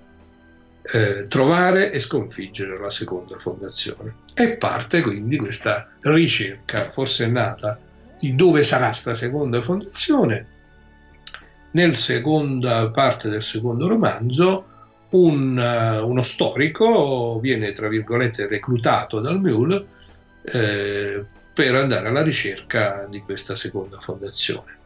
[0.82, 4.16] eh, trovare e sconfiggere la seconda fondazione.
[4.34, 7.80] E parte quindi questa ricerca forsennata
[8.20, 10.48] di dove sarà questa seconda fondazione.
[11.72, 14.66] Nel seconda parte del secondo romanzo
[15.12, 19.86] un, eh, uno storico viene, tra virgolette, reclutato dal Mule
[20.44, 24.80] eh, per andare alla ricerca di questa seconda fondazione.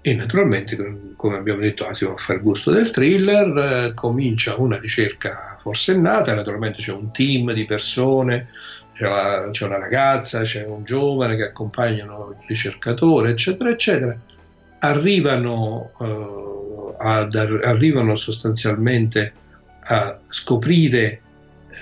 [0.00, 4.78] E naturalmente, com- come abbiamo detto, Asimov fa il gusto del thriller, eh, comincia una
[4.78, 8.48] ricerca forsennata, naturalmente c'è un team di persone,
[8.94, 14.16] c'è, la- c'è una ragazza, c'è un giovane che accompagnano il ricercatore, eccetera, eccetera.
[14.84, 19.32] Arrivano, eh, ad- arrivano sostanzialmente
[19.84, 21.20] a scoprire,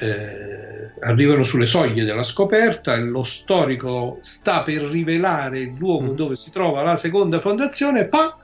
[0.01, 6.15] eh, arrivano sulle soglie della scoperta e lo storico sta per rivelare il luogo Mm.
[6.15, 8.37] dove si trova la seconda fondazione, pa,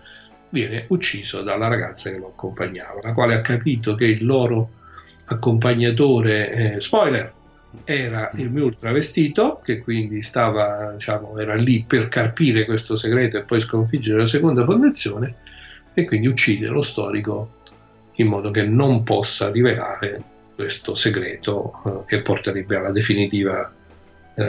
[0.49, 4.71] viene ucciso dalla ragazza che lo accompagnava, la quale ha capito che il loro
[5.27, 7.33] accompagnatore, eh, spoiler,
[7.85, 13.43] era il Mule travestito, che quindi stava, diciamo, era lì per carpire questo segreto e
[13.43, 15.35] poi sconfiggere la seconda fondazione,
[15.95, 17.55] e quindi uccide lo storico
[18.17, 20.23] in modo che non possa rivelare
[20.55, 23.73] questo segreto eh, che porterebbe alla definitiva,
[24.35, 24.43] eh,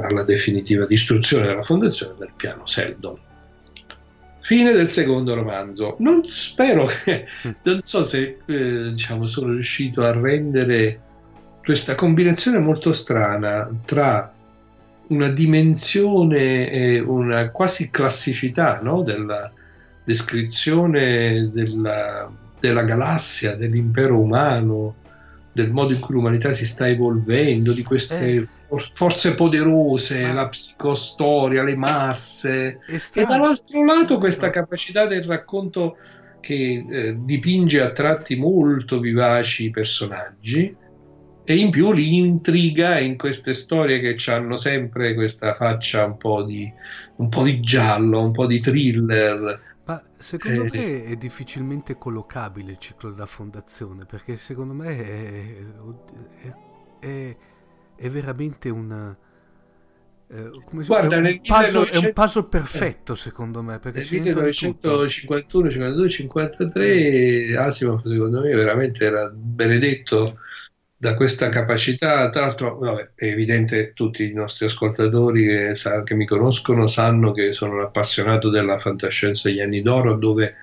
[0.00, 3.18] alla definitiva distruzione della fondazione del piano Seldon.
[4.40, 5.96] Fine del secondo romanzo.
[5.98, 7.26] Non spero che,
[7.64, 11.00] non so se eh, diciamo, sono riuscito a rendere
[11.68, 14.32] questa combinazione molto strana tra
[15.08, 19.02] una dimensione e una quasi classicità no?
[19.02, 19.52] della
[20.02, 24.94] descrizione della, della galassia, dell'impero umano,
[25.52, 28.48] del modo in cui l'umanità si sta evolvendo, di queste Eh.
[28.66, 32.78] for- forze poderose, Ma- la psicostoria, le masse.
[33.12, 35.98] E dall'altro lato questa capacità del racconto
[36.40, 40.86] che eh, dipinge a tratti molto vivaci i personaggi
[41.50, 46.44] e in più li intriga in queste storie che hanno sempre questa faccia un po'
[46.44, 46.70] di,
[47.16, 49.60] un po' di giallo, un po' di thriller.
[49.84, 50.70] Ma secondo Eh.
[50.70, 55.56] me è difficilmente collocabile il ciclo della fondazione, perché secondo me è,
[56.42, 56.56] è-
[56.98, 57.36] è-
[57.96, 59.16] è veramente un...
[60.30, 63.78] eh, come si- Guarda, è, un nel puzzle, è 1900 un puzzle perfetto secondo me,
[63.78, 65.06] perché Nel c'è dentro di tutto.
[65.06, 70.38] 1951, 52, 53 Asimov secondo me veramente era benedetto
[70.98, 72.28] da questa capacità.
[72.30, 77.32] Tra l'altro, vabbè, è evidente, tutti i nostri ascoltatori che, sa- che mi conoscono sanno
[77.32, 80.56] che sono un appassionato della fantascienza degli anni d'oro, dove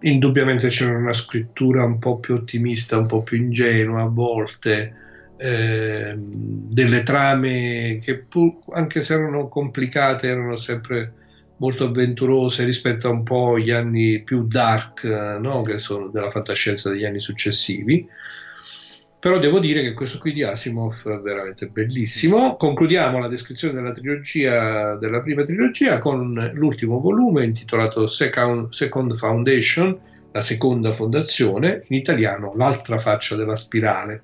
[0.00, 4.94] indubbiamente c'era una scrittura un po' più ottimista, un po' più ingenua a volte,
[5.36, 11.14] ehm, delle trame che pur, anche se erano complicate erano sempre
[11.56, 15.62] molto avventurose rispetto a un po' gli anni più dark, eh, no?
[15.62, 18.06] che sono della fantascienza degli anni successivi.
[19.20, 22.56] Però devo dire che questo qui di Asimov è veramente bellissimo.
[22.56, 29.98] Concludiamo la descrizione della trilogia, della prima trilogia, con l'ultimo volume intitolato Second, Second Foundation,
[30.32, 34.22] la seconda fondazione, in italiano L'altra faccia della spirale.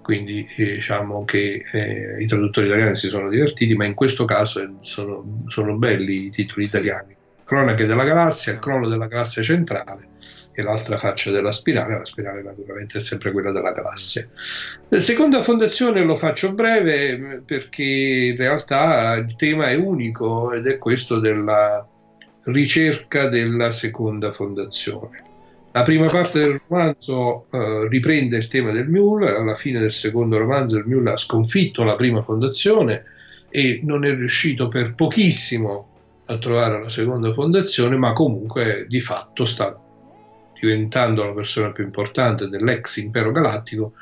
[0.00, 4.62] Quindi eh, diciamo che eh, i traduttori italiani si sono divertiti, ma in questo caso
[4.62, 7.16] eh, sono, sono belli i titoli italiani.
[7.42, 10.12] Cronache della galassia, il crollo della galassia centrale
[10.54, 14.28] e l'altra faccia della spirale, la spirale naturalmente è sempre quella della.
[14.88, 20.78] La seconda fondazione lo faccio breve perché in realtà il tema è unico ed è
[20.78, 21.86] questo della
[22.44, 25.22] ricerca della seconda fondazione.
[25.72, 30.38] La prima parte del romanzo eh, riprende il tema del Mule, alla fine del secondo
[30.38, 33.02] romanzo il Mule ha sconfitto la prima fondazione
[33.50, 35.88] e non è riuscito per pochissimo
[36.26, 39.76] a trovare la seconda fondazione, ma comunque di fatto sta
[40.58, 43.94] diventando la persona più importante dell'ex impero galattico.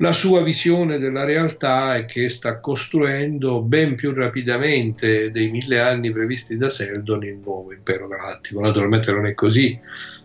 [0.00, 6.12] La sua visione della realtà è che sta costruendo ben più rapidamente dei mille anni
[6.12, 8.60] previsti da Seldon il nuovo impero galattico.
[8.60, 9.76] Naturalmente non è così,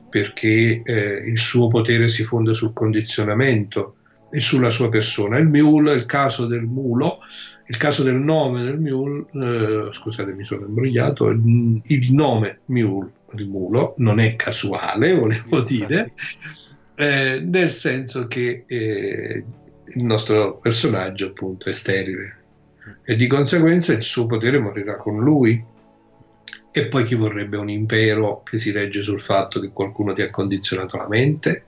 [0.09, 3.95] perché eh, il suo potere si fonda sul condizionamento
[4.29, 5.39] e sulla sua persona.
[5.39, 7.19] Il mule, il caso del mulo,
[7.65, 13.45] il caso del nome del mule, eh, scusate mi sono imbrogliato, il, nome mule, di
[13.45, 16.13] mulo, non è casuale, volevo dire,
[16.95, 19.43] eh, nel senso che eh,
[19.85, 22.37] il nostro personaggio appunto è sterile.
[23.03, 25.71] E di conseguenza il suo potere morirà con lui.
[26.75, 30.29] E poi chi vorrebbe un impero che si regge sul fatto che qualcuno ti ha
[30.29, 31.65] condizionato la mente?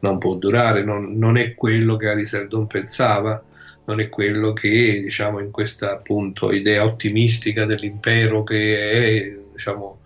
[0.00, 3.42] Non può durare, non, non è quello che Ariseldon pensava,
[3.86, 9.98] non è quello che, diciamo, in questa appunto idea ottimistica dell'impero che è, diciamo,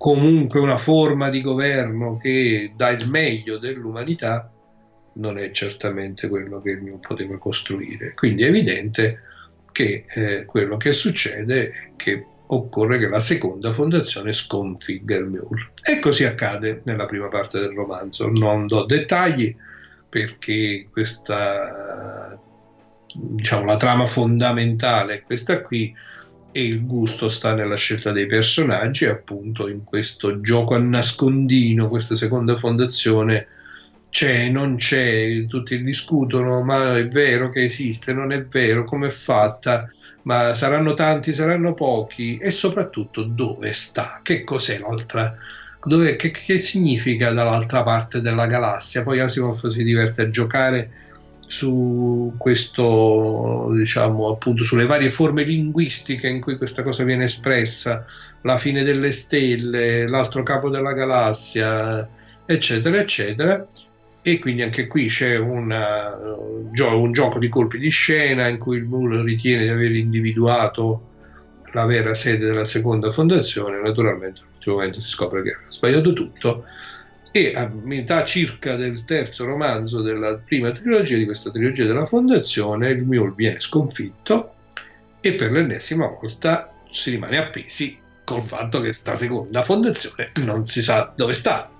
[0.00, 4.50] comunque una forma di governo che dà il meglio dell'umanità,
[5.16, 8.14] non è certamente quello che Mew poteva costruire.
[8.14, 9.20] Quindi è evidente
[9.70, 15.72] che eh, quello che succede è che occorre che la seconda fondazione sconfigga il Mule.
[15.82, 18.26] E così accade nella prima parte del romanzo.
[18.30, 19.54] Non do dettagli
[20.08, 22.40] perché questa,
[23.14, 25.94] diciamo, la trama fondamentale è questa qui
[26.52, 32.14] e il gusto sta nella scelta dei personaggi, appunto in questo gioco a nascondino, questa
[32.14, 33.46] seconda fondazione
[34.10, 39.10] c'è, non c'è, tutti discutono, ma è vero che esiste, non è vero, come è
[39.10, 39.88] fatta,
[40.22, 45.36] ma saranno tanti, saranno pochi e soprattutto dove sta, che cos'è l'altra,
[45.84, 49.04] dove, che, che significa dall'altra parte della galassia.
[49.04, 50.90] Poi Asimov si diverte a giocare
[51.50, 58.06] su questo, diciamo, appunto sulle varie forme linguistiche in cui questa cosa viene espressa,
[58.42, 62.08] la fine delle stelle, l'altro capo della galassia,
[62.46, 63.66] eccetera, eccetera.
[64.22, 68.84] E quindi anche qui c'è una, un gioco di colpi di scena in cui il
[68.84, 71.08] Mull ritiene di aver individuato
[71.72, 73.80] la vera sede della seconda fondazione.
[73.82, 76.64] Naturalmente, all'ultimo momento si scopre che ha sbagliato tutto
[77.32, 82.90] e a metà circa del terzo romanzo della prima trilogia di questa trilogia della fondazione
[82.90, 84.54] il Mule viene sconfitto
[85.20, 90.82] e per l'ennesima volta si rimane appesi col fatto che sta seconda fondazione non si
[90.82, 91.70] sa dove sta.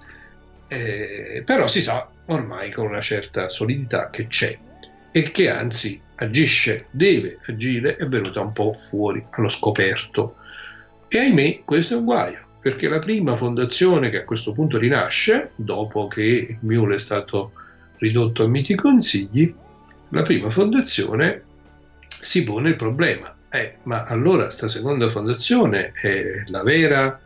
[0.69, 4.57] Eh, però si sa ormai con una certa solidità che c'è
[5.11, 10.37] e che anzi agisce, deve agire, è venuta un po' fuori allo scoperto.
[11.09, 15.53] E ahimè questo è un guaio perché la prima fondazione che a questo punto rinasce,
[15.55, 17.53] dopo che Mule è stato
[17.99, 19.53] ridotto a miti consigli,
[20.11, 21.43] la prima fondazione
[22.09, 23.35] si pone il problema.
[23.49, 27.19] Eh, ma allora sta seconda fondazione è la vera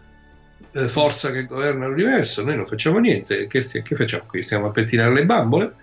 [0.72, 4.42] eh, forza che governa l'universo, noi non facciamo niente, che, che facciamo qui?
[4.42, 5.74] Stiamo a pettinare le bambole?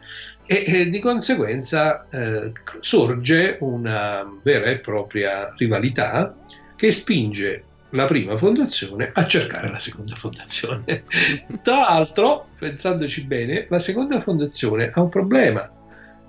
[0.45, 6.35] E, e di conseguenza eh, sorge una vera e propria rivalità
[6.75, 11.03] che spinge la prima fondazione a cercare la seconda fondazione.
[11.61, 15.69] Tra l'altro, pensandoci bene, la seconda fondazione ha un problema.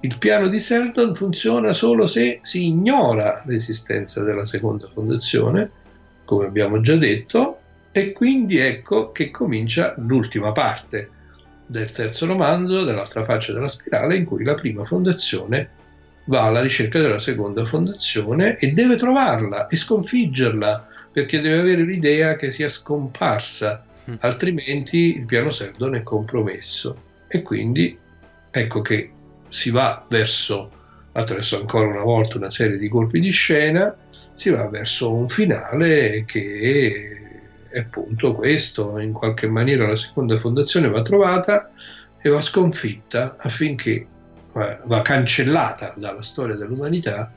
[0.01, 5.71] Il piano di Seldon funziona solo se si ignora l'esistenza della seconda fondazione,
[6.25, 7.59] come abbiamo già detto,
[7.93, 11.11] e quindi ecco che comincia l'ultima parte
[11.67, 15.81] del terzo romanzo, dell'altra faccia della spirale, in cui la prima fondazione
[16.25, 22.37] va alla ricerca della seconda fondazione e deve trovarla e sconfiggerla perché deve avere l'idea
[22.37, 24.15] che sia scomparsa, Mm.
[24.21, 27.11] altrimenti il piano Seldon è compromesso.
[27.29, 27.97] E quindi
[28.51, 29.13] ecco che
[29.49, 30.71] si va verso,
[31.13, 33.95] attraverso ancora una volta una serie di colpi di scena,
[34.35, 37.21] si va verso un finale che
[37.71, 41.71] è appunto questo, in qualche maniera la seconda fondazione va trovata
[42.21, 44.07] e va sconfitta affinché
[44.53, 47.33] va va cancellata dalla storia dell'umanità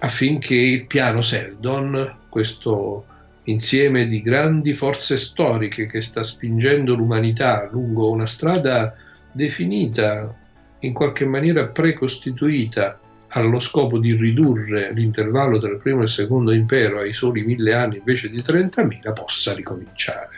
[0.00, 3.04] affinché il piano Seldon, questo
[3.44, 8.94] insieme di grandi forze storiche che sta spingendo l'umanità lungo una strada
[9.32, 10.34] definita,
[10.80, 16.52] in qualche maniera precostituita allo scopo di ridurre l'intervallo tra il primo e il secondo
[16.52, 20.36] impero ai soli mille anni invece di 30.000, possa ricominciare.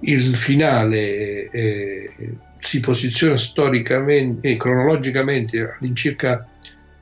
[0.00, 6.46] Il finale eh, si posiziona storicamente e cronologicamente all'incirca,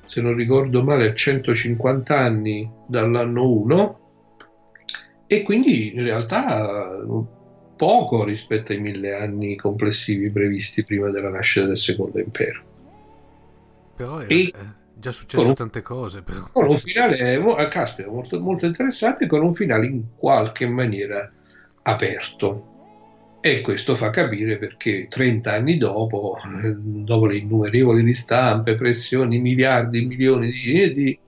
[0.07, 4.01] se non ricordo male, a 150 anni dall'anno 1
[5.27, 7.25] e quindi in realtà eh,
[7.77, 12.63] poco rispetto ai mille anni complessivi previsti prima della nascita del secondo impero.
[13.97, 14.65] Però è, E- è
[14.95, 16.23] già successo un- tante cose.
[16.23, 16.49] Però.
[16.53, 21.31] Con un finale mo- ah, caspita, molto, molto interessante, con un finale in qualche maniera
[21.83, 22.75] aperto.
[23.49, 30.05] E questo fa capire perché 30 anni dopo, eh, dopo le innumerevoli ristampe, pressioni, miliardi,
[30.05, 31.21] milioni di, di-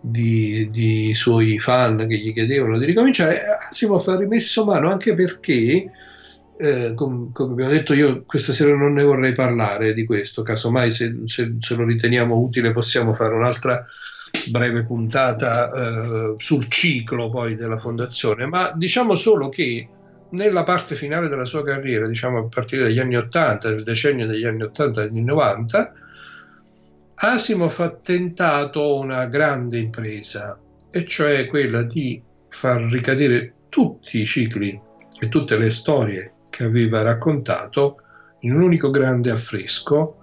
[0.00, 3.40] di- di suoi fan che gli chiedevano di ricominciare,
[3.70, 5.90] Asimov ha rimesso mano anche perché,
[6.56, 10.90] eh, com- come abbiamo detto, io questa sera non ne vorrei parlare di questo, casomai
[10.92, 13.84] se, se- se lo riteniamo utile possiamo fare un'altra
[14.50, 19.88] breve puntata eh, sul ciclo poi della fondazione, ma diciamo solo che
[20.34, 24.44] nella parte finale della sua carriera, diciamo a partire dagli anni 80, del decennio degli
[24.44, 25.92] anni 80 e anni 90,
[27.14, 30.58] Asimov ha tentato una grande impresa,
[30.90, 34.78] e cioè quella di far ricadere tutti i cicli
[35.18, 38.00] e tutte le storie che aveva raccontato
[38.40, 40.18] in un unico grande affresco,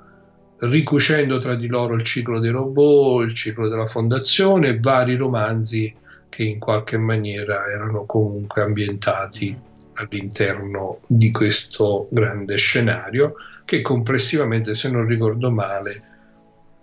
[0.60, 5.94] ricucendo tra di loro il ciclo dei robot, il ciclo della fondazione e vari romanzi
[6.30, 9.70] che in qualche maniera erano comunque ambientati
[10.02, 16.10] all'interno di questo grande scenario che complessivamente, se non ricordo male,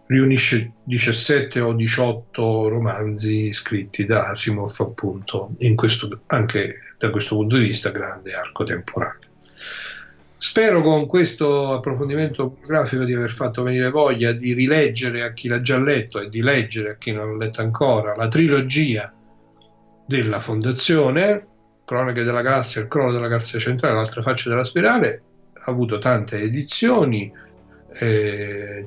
[0.07, 7.67] riunisce 17 o 18 romanzi scritti da Asimov appunto questo, anche da questo punto di
[7.67, 9.27] vista grande arco temporale.
[10.41, 15.61] Spero con questo approfondimento grafico di aver fatto venire voglia di rileggere a chi l'ha
[15.61, 19.13] già letto e di leggere a chi non l'ha letto ancora la trilogia
[20.07, 21.47] della Fondazione,
[21.89, 25.23] Cronache della Galassia, il Crono della Galassia Centrale, l'altra faccia della spirale,
[25.55, 27.33] ha avuto tante edizioni,
[28.01, 28.85] eh,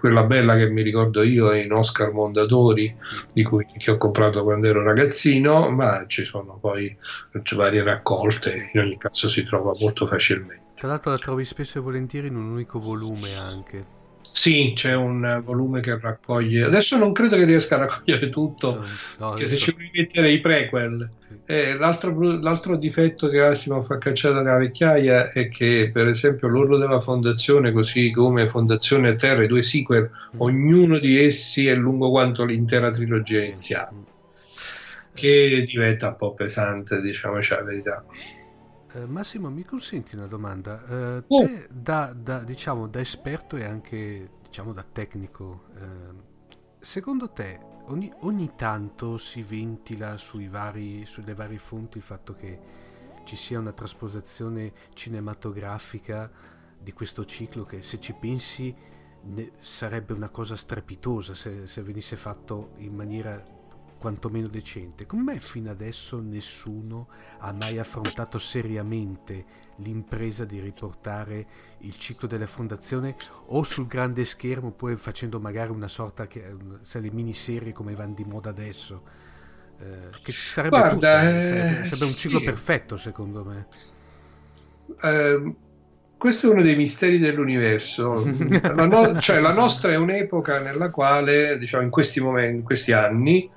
[0.00, 2.92] quella bella che mi ricordo io è in Oscar Mondadori,
[3.32, 6.96] di cui che ho comprato quando ero ragazzino, ma ci sono poi
[7.54, 10.72] varie raccolte, in ogni caso si trova molto facilmente.
[10.74, 14.02] Tra l'altro la trovi spesso e volentieri in un unico volume anche.
[14.36, 16.64] Sì, c'è un volume che raccoglie.
[16.64, 18.84] Adesso non credo che riesca a raccogliere tutto,
[19.18, 21.08] No, che se ci vuoi mettere i prequel.
[21.20, 21.40] sì.
[21.46, 26.78] Eh, l'altro, l'altro difetto che Asimov ha cacciato dalla vecchiaia è che, per esempio, l'Orlo
[26.78, 32.44] della Fondazione, così come Fondazione Terra, i due sequel, ognuno di essi è lungo quanto
[32.44, 34.02] l'intera trilogia iniziale,
[35.14, 38.04] che diventa un po' pesante, diciamoci la verità.
[38.94, 40.84] Eh, Massimo, mi consenti una domanda?
[41.18, 41.44] Eh, Oh.
[41.44, 46.22] te, da, da, diciamo, da esperto e anche diciamo, da tecnico, ehm,
[46.78, 52.58] secondo te ogni, ogni tanto si ventila sui vari, sulle varie fonti il fatto che
[53.24, 56.30] ci sia una trasposizione cinematografica
[56.78, 58.74] di questo ciclo che se ci pensi
[59.22, 63.42] ne- sarebbe una cosa strepitosa se, se venisse fatto in maniera
[64.04, 65.06] quantomeno decente.
[65.06, 67.08] Come fino adesso nessuno
[67.38, 71.46] ha mai affrontato seriamente l'impresa di riportare
[71.78, 73.16] il ciclo della fondazione
[73.46, 78.12] o sul grande schermo, poi facendo magari una sorta che se le miniserie come vanno
[78.12, 79.04] di moda adesso.
[79.78, 82.44] eh, che ci starebbe Guarda, tutto, eh, eh, sarebbe, sarebbe un ciclo sì.
[82.44, 83.66] perfetto secondo me.
[85.00, 85.54] Eh,
[86.16, 88.22] questo è uno dei misteri dell'universo.
[88.74, 92.92] La, no- cioè, la nostra è un'epoca nella quale, diciamo, in questi momenti, in questi
[92.92, 93.50] anni,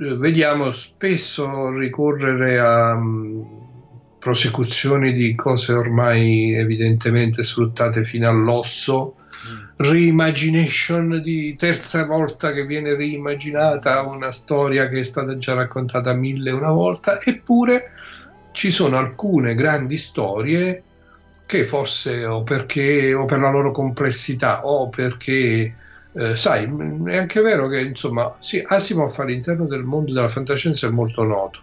[0.00, 3.42] vediamo spesso ricorrere a mm,
[4.18, 9.16] prosecuzioni di cose ormai evidentemente sfruttate fino all'osso,
[9.76, 16.50] reimagination di terza volta che viene riimmaginata una storia che è stata già raccontata mille
[16.50, 17.92] una volta, eppure
[18.52, 20.82] ci sono alcune grandi storie
[21.46, 25.74] che forse o perché o per la loro complessità o perché
[26.12, 26.64] eh, sai,
[27.06, 31.60] è anche vero che insomma, sì, Asimov all'interno del mondo della fantascienza è molto noto,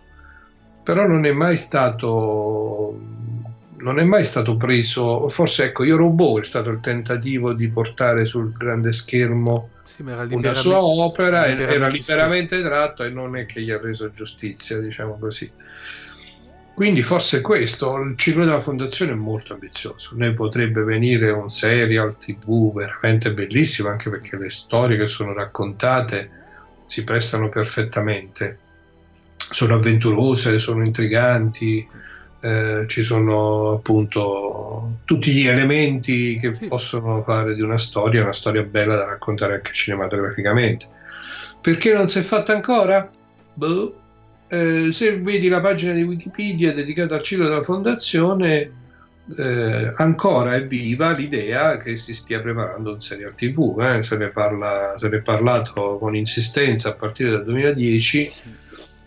[0.83, 2.99] però non è mai stato
[3.79, 8.25] non è mai stato preso, forse ecco, Io Robot è stato il tentativo di portare
[8.25, 13.37] sul grande schermo Sì, una liberamente- sua opera, e- era liberamente liberamente tratto e non
[13.37, 15.49] è che gli ha reso giustizia, diciamo così.
[16.77, 22.15] Quindi forse questo, il ciclo della fondazione è molto ambizioso, ne potrebbe venire un serial
[22.19, 26.29] tv veramente bellissimo, anche perché le storie che sono raccontate
[26.85, 28.59] si prestano perfettamente,
[29.37, 31.83] sono avventurose, sono intriganti,
[32.41, 36.67] eh, ci sono appunto tutti gli elementi che Sì.
[36.67, 40.87] possono fare di una storia una storia bella da raccontare anche cinematograficamente.
[41.59, 43.09] Perché non si è fatta ancora?
[43.55, 44.01] Boh.
[44.49, 48.71] Eh, se vedi la pagina di Wikipedia dedicata al ciclo della fondazione,
[49.37, 53.77] eh, ancora è viva l'idea che si stia preparando un serial TV.
[53.81, 54.03] eh.
[54.03, 58.31] Se, ne parla, se ne è parlato con insistenza a partire dal 2010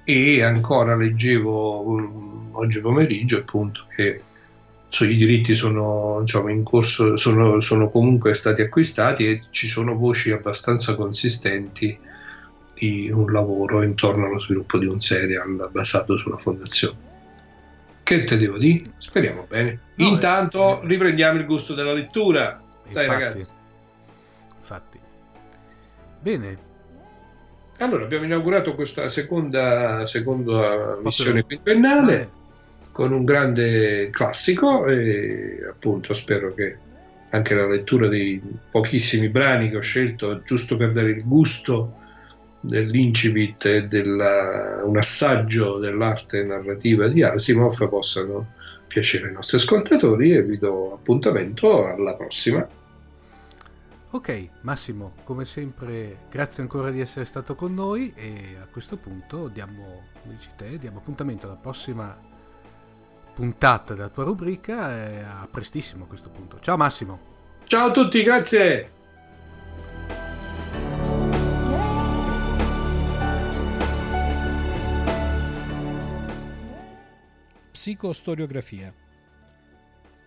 [0.04, 4.22] e ancora leggevo um, oggi pomeriggio appunto che
[5.00, 10.32] i diritti sono, diciamo, in corso, sono, sono comunque stati acquistati e ci sono voci
[10.32, 11.96] abbastanza consistenti
[12.80, 17.08] di un lavoro intorno allo sviluppo di un serial basato sulla fondazione.
[18.02, 18.84] Che te devo dire?
[18.96, 19.78] Speriamo bene.
[19.96, 22.58] No, Intanto eh, riprendiamo il gusto della lettura.
[22.90, 23.22] Dai Infatti.
[23.22, 23.50] ragazzi.
[24.60, 24.98] Infatti.
[26.20, 26.58] Bene,
[27.78, 32.30] Allora, abbiamo inaugurato questa seconda, seconda missione quinquennale
[32.92, 36.76] con un grande classico e appunto spero che
[37.30, 41.99] anche la lettura dei pochissimi brani che ho scelto giusto per dare il gusto
[42.60, 48.52] dell'incipit e della- un assaggio dell'arte narrativa di Asimov possano
[48.86, 52.68] piacere ai nostri ascoltatori e vi do appuntamento alla prossima.
[54.12, 59.46] Ok, Massimo, come sempre, grazie ancora di essere stato con noi e a questo punto
[59.46, 60.02] diamo,
[60.56, 62.18] te, diamo appuntamento alla prossima
[63.32, 66.58] puntata della tua rubrica e a prestissimo a questo punto.
[66.60, 67.20] Ciao Massimo!
[67.64, 68.99] Ciao a tutti, grazie!
[77.80, 78.94] Psicostoriografia.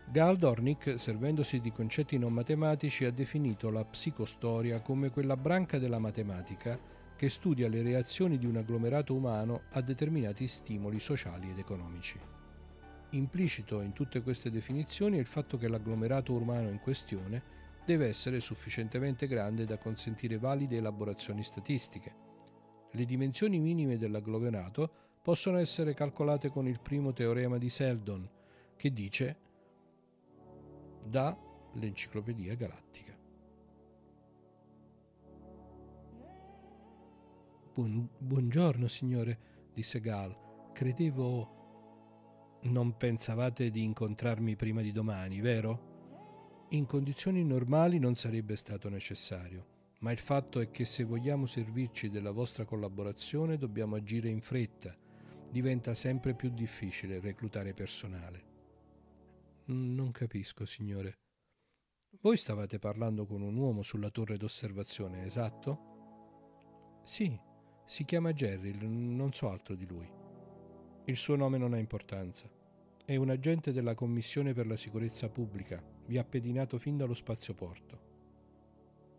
[0.09, 5.99] Gal Dornick, servendosi di concetti non matematici, ha definito la psicostoria come quella branca della
[5.99, 6.80] matematica
[7.15, 12.19] che studia le reazioni di un agglomerato umano a determinati stimoli sociali ed economici.
[13.11, 17.43] Implicito in tutte queste definizioni è il fatto che l'agglomerato umano in questione
[17.85, 22.15] deve essere sufficientemente grande da consentire valide elaborazioni statistiche.
[22.93, 28.30] Le dimensioni minime dell'agglomerato possono essere calcolate con il primo teorema di Seldon,
[28.76, 29.38] che dice
[31.02, 31.36] da
[31.76, 33.18] l'Enciclopedia Galattica.
[37.74, 39.40] Buon- buongiorno, signore,
[39.74, 40.38] disse Gal.
[40.74, 41.62] Credevo...
[42.64, 46.66] Non pensavate di incontrarmi prima di domani, vero?
[46.70, 49.66] In condizioni normali non sarebbe stato necessario,
[50.00, 54.95] ma il fatto è che se vogliamo servirci della vostra collaborazione dobbiamo agire in fretta.
[55.53, 58.43] Diventa sempre più difficile reclutare personale.
[59.71, 61.19] Mm, Non capisco, signore.
[62.21, 67.01] Voi stavate parlando con un uomo sulla torre d'osservazione, esatto?
[67.03, 67.39] Sì,
[67.85, 70.11] si chiama Jerry, non so altro di lui.
[71.05, 72.49] Il suo nome non ha importanza.
[73.05, 75.84] È un agente della Commissione per la sicurezza pubblica.
[76.07, 78.01] Vi ha pedinato fin dallo spazioporto.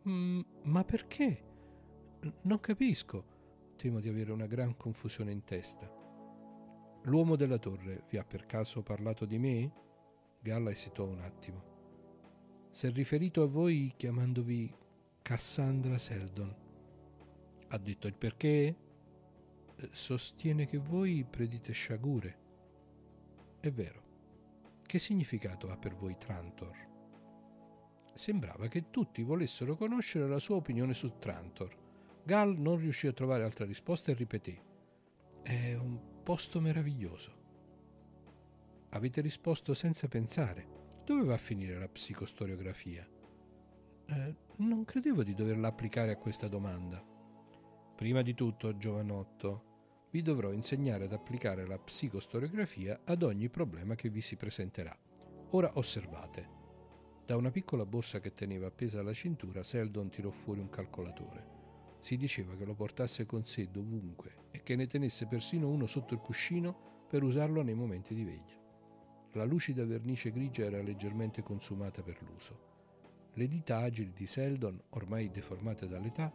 [0.09, 1.45] Mm, ma perché?
[2.41, 3.25] Non capisco.
[3.77, 6.03] Temo di avere una gran confusione in testa.
[7.07, 9.73] L'uomo della torre vi ha per caso parlato di me?
[10.41, 11.73] Galla esitò un attimo.
[12.71, 14.75] Si è riferito a voi chiamandovi
[15.21, 16.55] Cassandra Seldon.
[17.69, 18.77] Ha detto il perché?
[19.77, 22.39] Eh, Sostiene che voi predite sciagure.
[23.61, 24.03] È vero.
[24.83, 26.89] Che significato ha per voi Trantor?
[28.15, 31.77] Sembrava che tutti volessero conoscere la sua opinione su Trantor.
[32.23, 34.63] Gal non riuscì a trovare altra risposta e ripeté:
[35.43, 37.33] È un posto meraviglioso.
[38.91, 40.67] Avete risposto senza pensare.
[41.05, 43.07] Dove va a finire la psicostoriografia?
[44.07, 47.05] Eh, non credevo di doverla applicare a questa domanda.
[47.95, 54.09] Prima di tutto, giovanotto, vi dovrò insegnare ad applicare la psicostoriografia ad ogni problema che
[54.09, 54.97] vi si presenterà.
[55.51, 56.49] Ora osservate.
[57.27, 61.54] Da una piccola borsa che teneva appesa alla cintura, Seldon tirò fuori un calcolatore.
[62.05, 66.13] Si diceva che lo portasse con sé dovunque e che ne tenesse persino uno sotto
[66.13, 68.61] il cuscino per usarlo nei momenti di veglia.
[69.33, 73.31] La lucida vernice grigia era leggermente consumata per l'uso.
[73.33, 76.31] Le dita agili di Seldon, ormai deformate dall'età,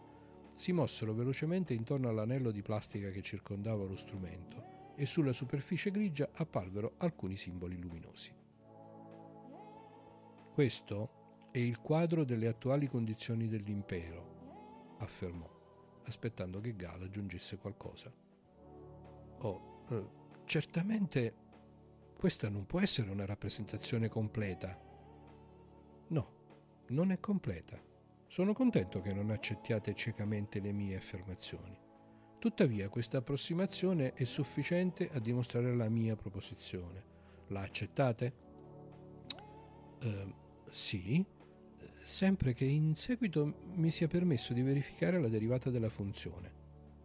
[0.56, 6.32] si mossero velocemente intorno all'anello di plastica che circondava lo strumento e sulla superficie grigia
[6.34, 8.34] apparvero alcuni simboli luminosi.
[10.52, 15.58] Questo è il quadro delle attuali condizioni dell'impero, affermò,
[16.10, 18.12] aspettando che Gal aggiungesse qualcosa.
[19.40, 20.08] Oh, eh,
[20.46, 21.34] certamente
[22.18, 24.78] questa non può essere una rappresentazione completa.
[26.08, 26.32] No,
[26.88, 27.82] non è completa.
[28.28, 31.78] Sono contento che non accettiate ciecamente le mie affermazioni.
[32.38, 37.04] Tuttavia questa approssimazione è sufficiente a dimostrare la mia proposizione.
[37.48, 38.34] La accettate?
[40.00, 40.34] Eh,
[40.70, 41.26] sì,
[42.04, 46.52] sempre che in seguito mi sia permesso di verificare la derivata della funzione.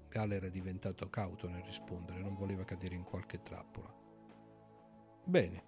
[0.09, 3.93] Gal era diventato cauto nel rispondere, non voleva cadere in qualche trappola.
[5.25, 5.65] Bene,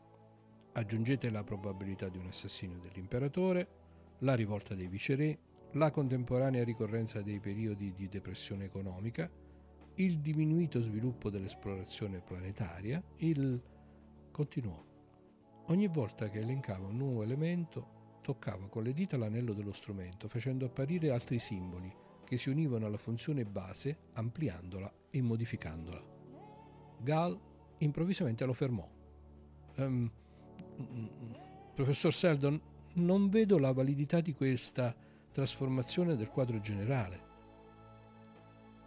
[0.73, 3.69] aggiungete la probabilità di un assassinio dell'imperatore,
[4.21, 5.39] la rivolta dei viceré,
[5.73, 9.29] la contemporanea ricorrenza dei periodi di depressione economica,
[9.95, 13.61] il diminuito sviluppo dell'esplorazione planetaria, il...
[14.31, 14.85] continuò.
[15.69, 17.96] Ogni volta che elencava un nuovo elemento,
[18.27, 21.95] toccava con le dita l'anello dello strumento, facendo apparire altri simboli
[22.25, 26.03] che si univano alla funzione base, ampliandola e modificandola.
[26.99, 27.39] Gal
[27.79, 28.91] improvvisamente lo fermò.
[29.77, 30.11] Um,
[31.73, 32.61] professor Seldon,
[32.95, 34.93] non vedo la validità di questa
[35.31, 37.23] trasformazione del quadro generale.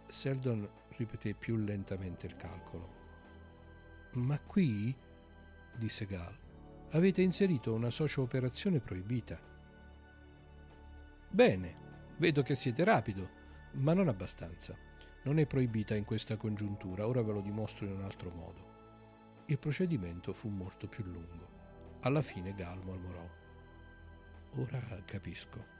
[0.08, 0.68] Seldon
[0.98, 2.98] ripeté più lentamente il calcolo.
[4.16, 4.94] Ma qui,
[5.78, 6.39] disse Gal,
[6.90, 9.38] avete inserito una socio operazione proibita.
[11.28, 11.76] Bene,
[12.16, 13.28] vedo che siete rapido,
[13.72, 14.76] ma non abbastanza.
[15.22, 18.68] Non è proibita in questa congiuntura, ora ve lo dimostro in un altro modo.
[19.46, 21.58] Il procedimento fu molto più lungo.
[22.00, 23.28] Alla fine Gal mormorò.
[24.56, 25.78] Ora capisco.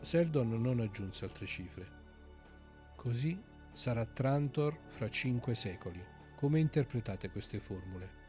[0.00, 2.02] Seldon non aggiunse altre cifre.
[2.94, 3.40] Così
[3.72, 6.02] sarà Trantor fra cinque secoli.
[6.36, 8.23] Come interpretate queste formule?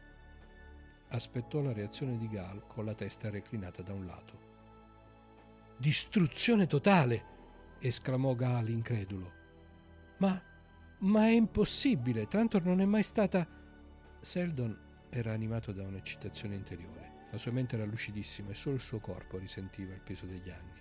[1.08, 4.38] Aspettò la reazione di Gal con la testa reclinata da un lato.
[5.76, 7.34] Distruzione totale!
[7.78, 9.32] esclamò Gal incredulo.
[10.18, 10.42] Ma.
[10.98, 12.26] ma è impossibile!
[12.26, 13.46] Trantor non è mai stata.
[14.20, 14.76] Seldon
[15.10, 17.12] era animato da un'eccitazione interiore.
[17.30, 20.80] La sua mente era lucidissima e solo il suo corpo risentiva il peso degli anni.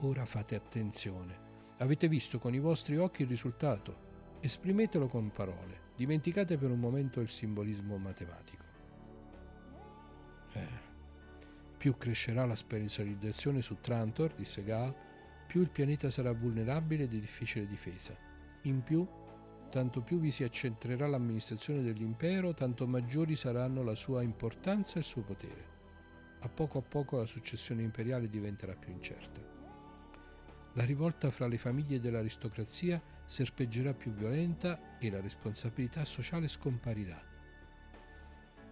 [0.00, 1.52] Ora fate attenzione.
[1.78, 4.12] Avete visto con i vostri occhi il risultato.
[4.40, 5.92] Esprimetelo con parole.
[5.96, 8.63] Dimenticate per un momento il simbolismo matematico.
[10.54, 10.92] Eh,
[11.76, 14.94] più crescerà la specializzazione su Trantor, disse Gal,
[15.46, 18.16] più il pianeta sarà vulnerabile e di difficile difesa.
[18.62, 19.06] In più,
[19.70, 25.04] tanto più vi si accentrerà l'amministrazione dell'impero, tanto maggiori saranno la sua importanza e il
[25.04, 25.72] suo potere.
[26.40, 29.40] A poco a poco la successione imperiale diventerà più incerta.
[30.74, 37.20] La rivolta fra le famiglie dell'aristocrazia serpeggerà più violenta e la responsabilità sociale scomparirà.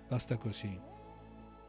[0.08, 0.91] Basta così.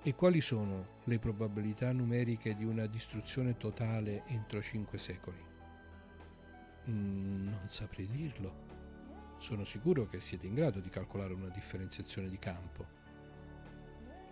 [0.06, 5.42] E quali sono le probabilità numeriche di una distruzione totale entro cinque secoli?
[6.90, 8.72] Mm, non saprei dirlo.
[9.38, 12.86] Sono sicuro che siete in grado di calcolare una differenziazione di campo.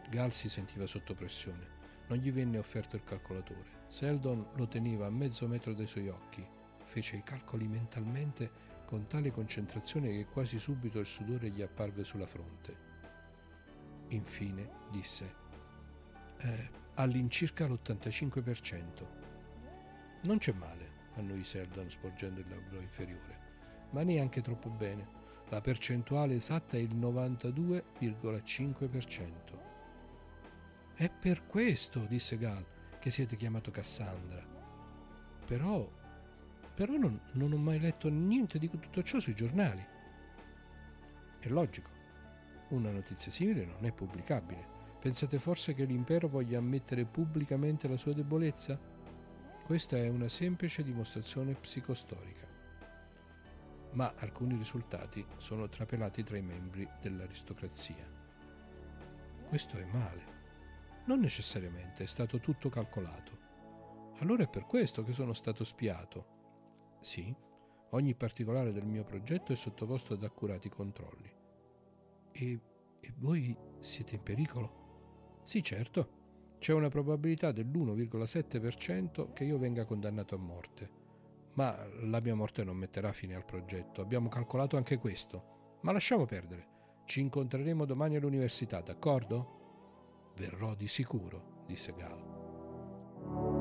[0.09, 1.65] Gal si sentiva sotto pressione.
[2.07, 3.85] Non gli venne offerto il calcolatore.
[3.87, 6.45] Seldon lo teneva a mezzo metro dai suoi occhi.
[6.83, 8.51] Fece i calcoli mentalmente
[8.85, 12.89] con tale concentrazione che quasi subito il sudore gli apparve sulla fronte.
[14.09, 15.40] Infine disse:
[16.43, 19.05] eh, All'incirca l'85%.
[20.23, 23.39] Non c'è male, annui Seldon sporgendo il labbro inferiore,
[23.91, 25.19] ma neanche troppo bene.
[25.49, 29.29] La percentuale esatta è il 92,5%.
[30.93, 32.63] È per questo, disse Gal,
[32.99, 34.45] che siete chiamato Cassandra.
[35.45, 35.89] Però,
[36.75, 39.83] però non, non ho mai letto niente di tutto ciò sui giornali.
[41.39, 41.89] È logico.
[42.69, 44.80] Una notizia simile non è pubblicabile.
[45.01, 48.79] Pensate forse che l'impero voglia ammettere pubblicamente la sua debolezza?
[49.65, 52.47] Questa è una semplice dimostrazione psicostorica.
[53.93, 58.07] Ma alcuni risultati sono trapelati tra i membri dell'aristocrazia.
[59.47, 60.23] Questo è male.
[61.05, 63.39] Non necessariamente, è stato tutto calcolato.
[64.19, 66.99] Allora è per questo che sono stato spiato.
[66.99, 67.35] Sì,
[67.89, 71.33] ogni particolare del mio progetto è sottoposto ad accurati controlli.
[72.33, 72.59] E,
[72.99, 74.80] e voi siete in pericolo?
[75.43, 76.19] Sì, certo.
[76.59, 80.89] C'è una probabilità dell'1,7% che io venga condannato a morte.
[81.53, 84.01] Ma la mia morte non metterà fine al progetto.
[84.01, 85.79] Abbiamo calcolato anche questo.
[85.81, 86.67] Ma lasciamo perdere.
[87.05, 90.31] Ci incontreremo domani all'università, d'accordo?
[90.35, 93.60] Verrò di sicuro, disse Gal.